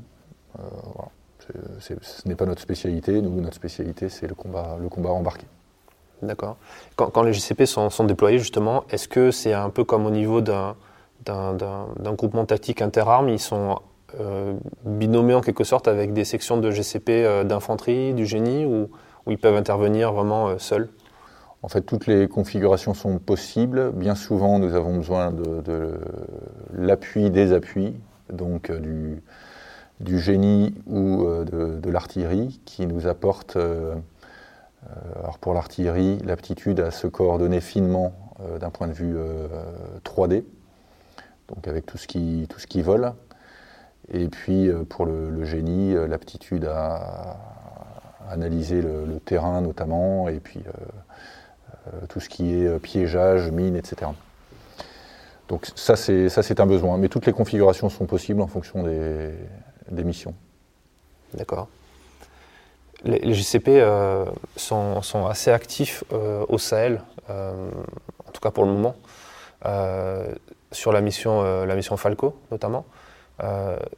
[1.80, 3.22] ce n'est pas notre spécialité.
[3.22, 5.46] Nous, notre spécialité, c'est le combat, le combat embarqué.
[6.24, 6.58] D'accord.
[6.96, 10.76] Quand, les GCP sont, déployés, justement, est-ce que c'est un peu comme au niveau d'un
[12.14, 13.30] groupement tactique interarmes?
[13.30, 13.80] Ils sont
[14.20, 14.54] euh,
[14.86, 18.90] binomés en quelque sorte avec des sections de GCP euh, d'infanterie, du génie, ou,
[19.28, 20.90] ils peuvent intervenir vraiment euh, seuls?
[21.64, 23.92] En fait, toutes les configurations sont possibles.
[23.94, 25.98] Bien souvent, nous avons besoin de,
[26.74, 27.96] l'appui des appuis,
[28.32, 33.58] donc du, génie ou de, l'artillerie, qui nous apporte
[34.84, 39.16] euh, alors pour l'artillerie, l'aptitude à se coordonner finement euh, d'un point de vue
[40.04, 40.42] 3D, euh,
[41.48, 43.14] donc avec tout ce qui, tout ce qui vole.
[44.12, 47.38] Et puis pour le, génie, l'aptitude à,
[48.30, 50.62] analyser le, terrain notamment, et puis
[52.10, 54.12] tout ce qui est piégeage, mine, etc.
[55.50, 60.34] Donc ça c'est un besoin, mais toutes les configurations sont possibles en fonction des missions.
[61.34, 61.68] D'accord
[63.04, 67.70] les, GCP euh, sont, assez actifs euh, au Sahel, euh,
[68.28, 68.96] en tout cas pour le moment,
[70.72, 72.86] sur la mission, Falco notamment.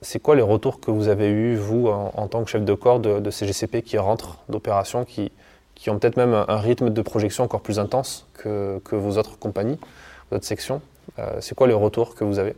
[0.01, 2.99] c'est quoi les retours que vous avez eus, vous, en, tant que chef de corps,
[2.99, 5.31] de, ces GCP qui rentrent d'opérations, qui,
[5.85, 9.77] qui, ont peut-être même un, rythme de projection encore plus intense que, vos autres compagnies,
[10.31, 10.81] vos autres sections
[11.39, 12.55] C'est quoi les retours que vous avez?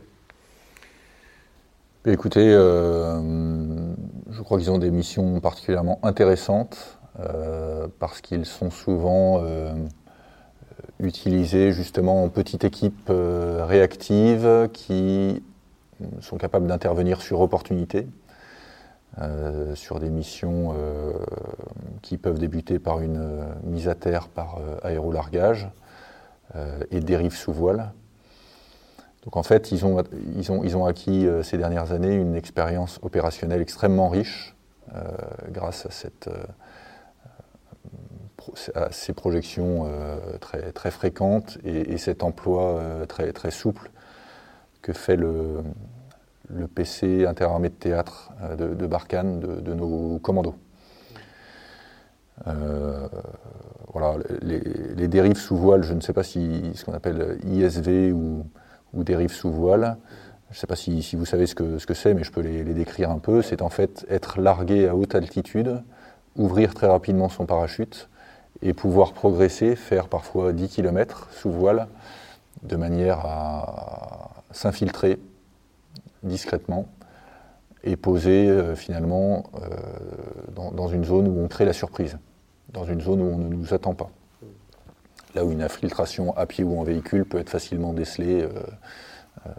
[2.06, 3.20] Écoutez, euh,
[4.30, 9.74] je crois qu'ils ont des missions particulièrement intéressantes euh, parce qu'ils sont souvent euh,
[11.00, 15.42] utilisés justement en petite équipe réactive qui
[16.20, 18.06] sont capables d'intervenir sur opportunité,
[19.74, 20.72] sur des missions
[22.02, 25.68] qui peuvent débuter par une mise à terre par aérolargage
[26.90, 27.92] et dérive sous voile.
[29.24, 34.56] Donc en fait, ils ont, acquis ces dernières années une expérience opérationnelle extrêmement riche
[35.50, 35.86] grâce
[38.74, 39.86] à ces projections
[40.40, 43.90] très, fréquentes et, cet emploi très, souple
[44.80, 45.62] que fait le,
[46.48, 50.54] le PC interarmé de théâtre de, de Barkhane, de, nos commandos.
[52.46, 53.08] Euh,
[53.92, 58.44] voilà, les, dérives sous voile, je ne sais pas si ce qu'on appelle ISV ou,
[58.92, 59.96] dérives sous voile,
[60.50, 62.64] je ne sais pas si, vous savez ce que c'est, ce mais je peux les,
[62.64, 63.42] décrire un peu.
[63.42, 65.82] C'est en fait être largué à haute altitude,
[66.36, 68.08] ouvrir très rapidement son parachute
[68.62, 71.86] et pouvoir progresser, faire parfois 10 km sous voile,
[72.62, 75.18] de manière à s'infiltrer
[76.22, 76.86] discrètement
[77.84, 82.18] et poser euh, finalement euh, dans, une zone où on crée la surprise,
[82.72, 84.10] dans une zone où on ne nous attend pas.
[85.34, 89.50] Là où une infiltration à pied ou en véhicule peut être facilement décelée euh,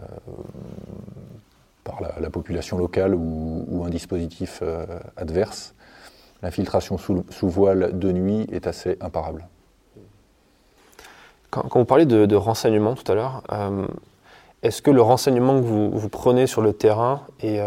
[1.84, 4.62] par la, population locale ou, un dispositif
[5.16, 5.74] adverse,
[6.42, 9.48] l'infiltration sous, voile de nuit est assez imparable.
[11.50, 13.42] Quand, vous parlez de renseignement tout à l'heure,
[14.62, 17.60] est-ce que le renseignement que vous, prenez sur le terrain est,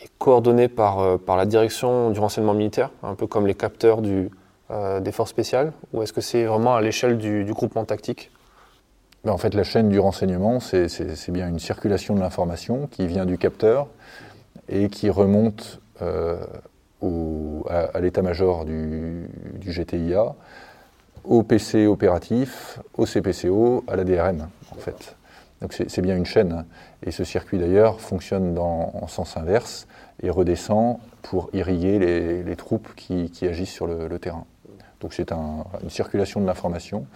[0.00, 4.00] euh, coordonné par, euh, par, la direction du renseignement militaire, un peu comme les capteurs
[4.70, 8.30] euh, des forces spéciales, ou est-ce que c'est vraiment à l'échelle du, groupement tactique?
[9.24, 13.26] Ben, En fait, la chaîne du renseignement, c'est bien une circulation de l'information qui vient
[13.26, 13.88] du capteur
[14.68, 15.80] et qui remonte
[17.02, 20.34] au, à, l'état-major du, du, GTIA,
[21.24, 25.16] au PC opératif, au CPCO, à la DRM, en fait.
[25.60, 26.52] Donc c'est bien une chaîne.
[26.52, 26.64] Hein.
[27.04, 29.86] Et ce circuit d'ailleurs fonctionne dans, en sens inverse
[30.22, 31.98] et redescend pour irriguer
[32.42, 34.46] les, troupes qui, agissent sur le, terrain.
[35.00, 37.06] Donc c'est une circulation de l'information.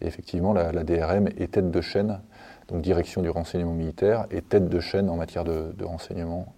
[0.00, 2.20] Et effectivement, la, DRM est tête de chaîne,
[2.68, 6.52] donc direction du renseignement militaire, et tête de chaîne en matière de, renseignement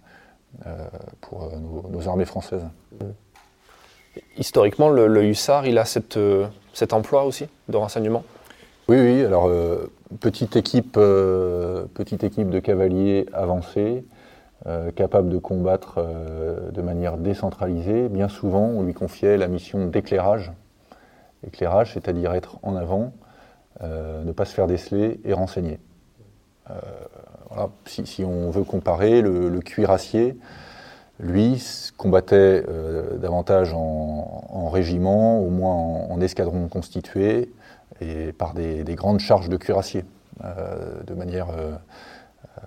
[0.65, 0.87] euh,
[1.21, 1.57] pour euh,
[1.91, 2.65] nos, armées françaises.
[4.37, 5.83] Historiquement, le, le hussard, il a
[6.17, 8.23] euh, cet emploi aussi de renseignement?
[8.87, 9.25] Oui, oui.
[9.25, 14.05] Alors, euh, petite, équipe, euh, petite équipe de cavaliers avancés,
[14.67, 16.05] euh, capable de combattre
[16.71, 18.09] de manière décentralisée.
[18.09, 20.51] Bien souvent, on lui confiait la mission d'éclairage.
[21.47, 23.13] Éclairage, c'est-à-dire être en avant,
[23.81, 25.79] ne pas se faire déceler et renseigner.
[27.49, 27.69] Voilà.
[27.85, 30.37] Si, on veut comparer, le, cuirassier,
[31.19, 31.63] lui,
[31.97, 32.63] combattait
[33.19, 37.49] davantage en, régiment, au moins en, escadron constitué,
[38.01, 40.05] et par des, grandes charges de cuirassiers,
[40.43, 41.71] euh, de, manière, euh,
[42.57, 42.61] euh,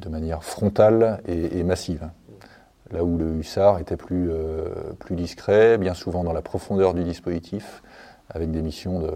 [0.00, 2.08] de manière frontale et, massive.
[2.90, 4.30] Là où le hussard était plus,
[4.98, 7.82] plus discret, bien souvent dans la profondeur du dispositif,
[8.30, 9.12] avec des missions de,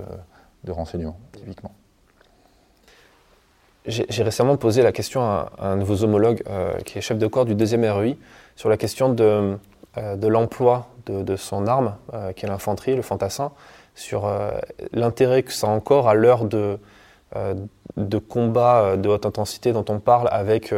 [0.64, 1.72] de renseignement, typiquement.
[3.87, 6.43] J'ai récemment posé la question à, un de vos homologues,
[6.85, 8.16] qui est chef de corps du deuxième REI,
[8.55, 9.57] sur la question de,
[9.97, 11.97] de l'emploi de, son arme,
[12.37, 13.51] qui est l'infanterie, le fantassin,
[13.95, 14.51] sur euh,
[14.93, 16.78] l'intérêt que ça a encore à l'heure de,
[17.37, 17.55] euh,
[17.97, 20.74] de combats euh, de haute intensité dont on parle avec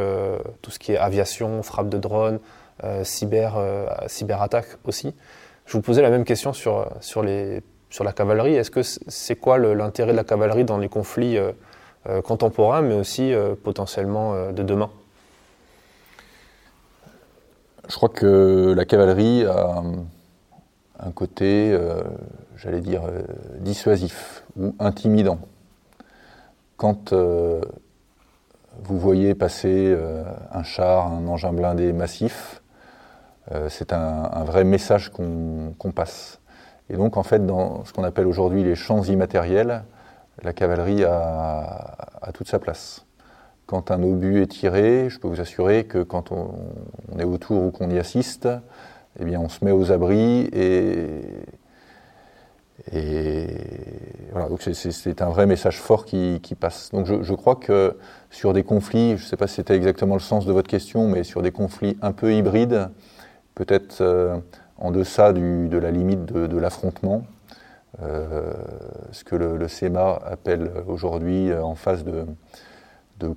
[0.63, 2.41] tout ce qui est aviation, frappe de drone,
[3.03, 3.55] cyber,
[4.09, 5.15] cyberattaque aussi.
[5.67, 8.57] Je vous posais la même question sur, sur, les, sur la cavalerie.
[8.57, 11.39] Est-ce que c'est quoi l'intérêt de la cavalerie dans les conflits
[12.25, 13.33] contemporains, mais aussi
[13.63, 14.91] potentiellement de demain
[17.89, 19.83] Je crois que la cavalerie a
[20.99, 21.75] un côté
[22.57, 23.23] j'allais dire, euh,
[23.59, 25.39] dissuasif ou intimidant.
[26.77, 27.61] Quand euh,
[28.83, 32.61] vous voyez passer euh, un char, un engin blindé massif,
[33.69, 36.41] c'est un, vrai message qu'on passe.
[36.89, 39.85] Et donc, en fait, dans ce qu'on appelle aujourd'hui les champs immatériels,
[40.43, 43.05] la cavalerie a, toute sa place.
[43.67, 47.71] Quand un obus est tiré, je peux vous assurer que quand on, est autour ou
[47.71, 48.49] qu'on y assiste,
[49.19, 51.23] eh bien, on se met aux abris et,
[54.33, 56.91] voilà, donc c'est un vrai message fort qui, passe.
[56.93, 57.97] Donc je, crois que
[58.31, 61.09] sur des conflits, je ne sais pas si c'était exactement le sens de votre question,
[61.09, 62.91] mais sur des conflits un peu hybrides,
[63.55, 64.37] peut-être euh,
[64.79, 67.25] en deçà de la limite de, l'affrontement,
[68.01, 72.27] ce que le, le appelle aujourd'hui euh, en phase de,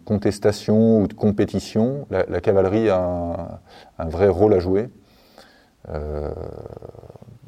[0.04, 3.60] contestation ou de compétition, la, cavalerie a
[3.98, 4.90] un, vrai rôle à jouer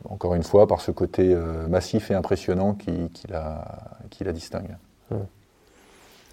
[0.09, 4.75] encore une fois, par ce côté euh, massif et impressionnant qui, la, distingue.
[5.11, 5.17] Hmm.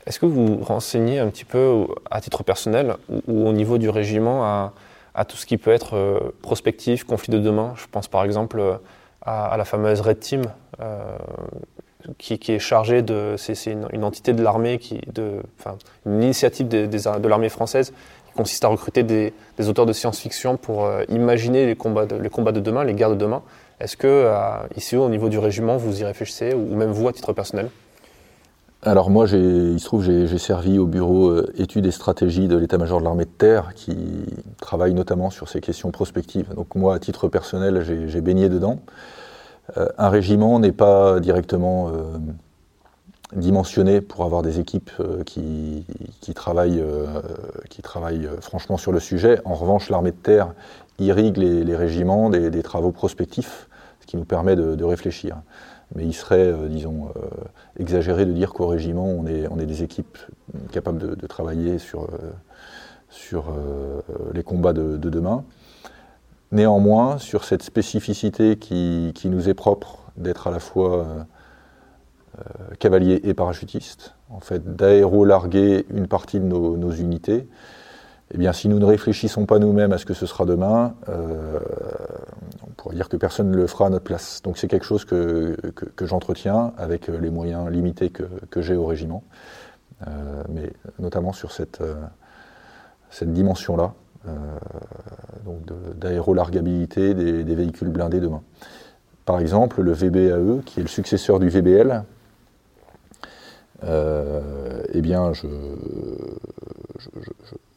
[0.06, 4.44] Est-ce que vous renseignez un petit peu, à titre personnel ou, au niveau du régiment,
[4.44, 7.72] à, tout ce qui peut être euh, prospectif, conflit de demain?
[7.76, 8.80] Je pense par exemple
[9.26, 10.42] à, la fameuse Red Team.
[10.80, 11.16] Euh,
[12.18, 13.34] qui, est chargé de.
[13.36, 15.42] C'est une, entité de l'armée, qui, de,
[16.04, 17.92] une initiative de l'armée française
[18.28, 19.32] qui consiste à recruter des,
[19.68, 23.10] auteurs de science-fiction pour euh, imaginer les combats, de, les combats de demain, les guerres
[23.10, 23.42] de demain.
[23.80, 24.36] Est-ce que, euh,
[24.76, 27.70] ici, au niveau du régiment, vous y réfléchissez, ou même vous, à titre personnel?
[28.82, 33.00] Alors moi, il se trouve, j'ai servi au bureau euh, études et stratégies de l'état-major
[33.00, 33.96] de l'armée de terre, qui
[34.60, 36.54] travaille notamment sur ces questions prospectives.
[36.54, 38.80] Donc moi, à titre personnel, j'ai baigné dedans.
[39.76, 42.18] Euh, un régiment n'est pas directement euh,
[43.34, 44.92] dimensionné pour avoir des équipes
[45.24, 45.84] qui,
[46.34, 46.84] travaillent,
[47.70, 49.40] qui travaillent franchement sur le sujet.
[49.44, 50.52] En revanche, l'armée de terre
[51.00, 53.68] irrigue les, régiments des, travaux prospectifs,
[54.00, 55.38] ce qui nous permet de réfléchir
[55.94, 57.20] mais il serait, euh, disons, euh,
[57.78, 60.18] exagéré de dire qu'au régiment, on est, on est des équipes
[60.72, 62.32] capables de, travailler sur, euh,
[63.08, 63.54] sur
[64.32, 65.44] les combats de, demain.
[66.52, 71.06] Néanmoins, sur cette spécificité qui, qui nous est propre d'être à la fois
[72.78, 77.48] cavalier et parachutiste, en fait, d'aéro-larguer une partie de nos, nos unités,
[78.32, 81.60] eh bien, si nous ne réfléchissons pas nous-mêmes à ce que ce sera demain, euh,
[82.66, 84.42] on pourrait dire que personne ne le fera à notre place.
[84.42, 85.56] Donc c'est quelque chose que,
[86.00, 89.22] j'entretiens avec les moyens limités que, j'ai au régiment,
[90.08, 91.94] euh, mais notamment sur cette, euh,
[93.22, 93.94] dimension-là,
[95.94, 98.42] d'aérolargabilité des, véhicules blindés demain.
[99.24, 102.02] Par exemple, le VBAE, qui est le successeur du VBL,
[103.84, 105.46] eh bien, je,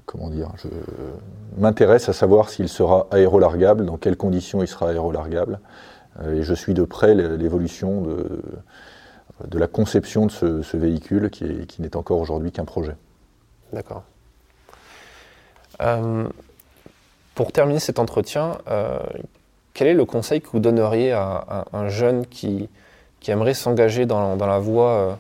[0.09, 0.67] comment dire, je
[1.57, 5.59] m'intéresse à savoir s'il sera aérolargable, dans quelles conditions il sera aérolargable,
[6.21, 11.95] euh, et je suis de près l'évolution de, la conception de ce, véhicule qui, n'est
[11.95, 12.95] encore aujourd'hui qu'un projet.
[13.71, 14.01] D'accord.
[15.81, 16.27] Euh,
[17.35, 18.97] pour terminer cet entretien, euh,
[19.75, 22.67] quel est le conseil que vous donneriez à, un jeune qui,
[23.27, 25.19] aimerait s'engager dans, la voie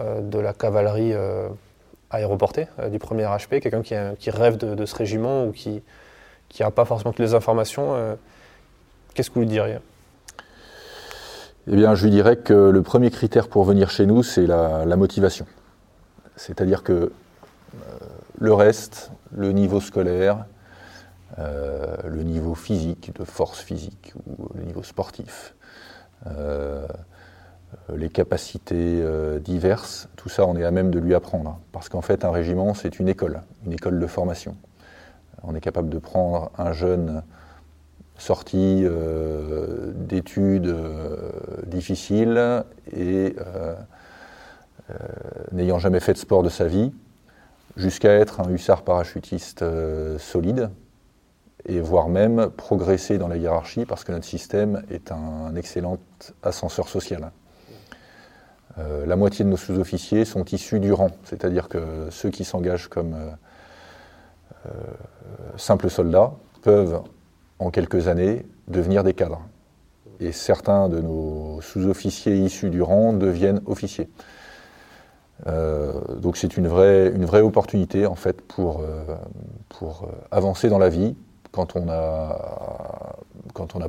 [0.00, 1.12] de la cavalerie
[2.12, 5.82] aéroporté euh, du premier HP, quelqu'un qui, rêve de, ce régiment ou qui
[6.60, 8.14] n'a pas forcément toutes les informations, euh,
[9.14, 9.78] qu'est-ce que vous lui diriez?
[11.68, 14.84] Eh bien, je lui dirais que le premier critère pour venir chez nous, c'est la,
[14.96, 15.46] motivation.
[16.36, 17.10] C'est-à-dire que euh,
[18.38, 20.44] le reste, le niveau scolaire,
[21.38, 25.54] le niveau physique, de force physique, ou le niveau sportif,
[27.94, 31.58] les capacités euh, diverses, tout ça, on est à même de lui apprendre.
[31.72, 34.56] Parce qu'en fait, un régiment, c'est une école, une école de formation.
[35.42, 37.22] On est capable de prendre un jeune
[38.18, 40.74] sorti euh, d'études
[41.66, 42.64] difficiles
[42.96, 43.34] et
[45.52, 46.92] n'ayant jamais fait de sport de sa vie,
[47.76, 49.64] jusqu'à être un hussard parachutiste
[50.18, 50.68] solide,
[51.66, 55.98] et voire même progresser dans la hiérarchie parce que notre système est un excellent
[56.42, 57.30] ascenseur social.
[58.78, 62.88] Euh, la moitié de nos sous-officiers sont issus du rang, c'est-à-dire que ceux qui s'engagent
[62.88, 63.30] comme euh,
[64.66, 64.70] euh,
[65.56, 67.02] simples soldats peuvent,
[67.58, 69.42] en quelques années, devenir des cadres.
[70.20, 74.08] Et certains de nos sous-officiers issus du rang deviennent officiers.
[75.44, 78.84] donc c'est une vraie, opportunité en fait pour
[80.30, 81.16] avancer dans la vie
[81.50, 82.38] quand on n'a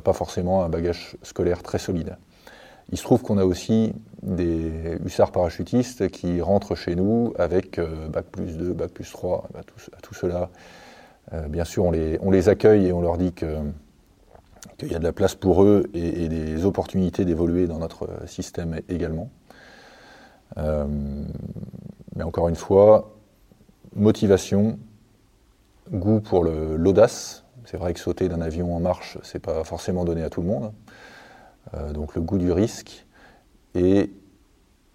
[0.02, 2.16] pas forcément un bagage scolaire très solide.
[2.92, 8.08] Il se trouve qu'on a aussi des hussards parachutistes qui rentrent chez nous avec euh,
[8.08, 10.50] Bac plus 2, Bac plus 3, à tout, cela.
[11.32, 14.98] Euh, bien sûr, on les, on les, accueille et on leur dit qu'il y a
[14.98, 19.30] de la place pour eux et, des opportunités d'évoluer dans notre système également.
[20.58, 20.86] Euh,
[22.16, 23.14] mais encore une fois,
[23.94, 24.78] motivation,
[25.90, 27.44] goût pour l'audace.
[27.64, 30.48] C'est vrai que sauter d'un avion en marche, c'est pas forcément donné à tout le
[30.48, 30.72] monde.
[31.72, 33.06] Euh, donc le goût du risque
[33.74, 34.10] et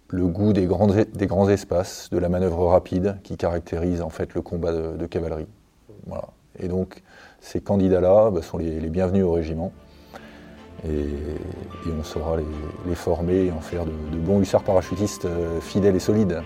[0.08, 4.34] le goût des grands, des grands espaces, de la manœuvre rapide qui caractérise en fait
[4.34, 5.46] le combat de, cavalerie.
[6.06, 6.28] Voilà.
[6.58, 7.02] Et donc
[7.40, 9.72] ces candidats-là bah, sont les, bienvenus au régiment
[10.86, 11.06] et,
[11.86, 12.36] on saura
[12.86, 16.42] les, former et en faire de, bons hussards parachutistes euh, fidèles et solides.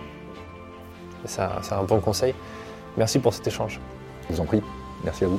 [1.26, 2.34] C'est un bon conseil.
[2.96, 3.80] Merci pour cet échange.
[4.28, 4.62] Je vous en prie.
[5.04, 5.38] Merci à vous.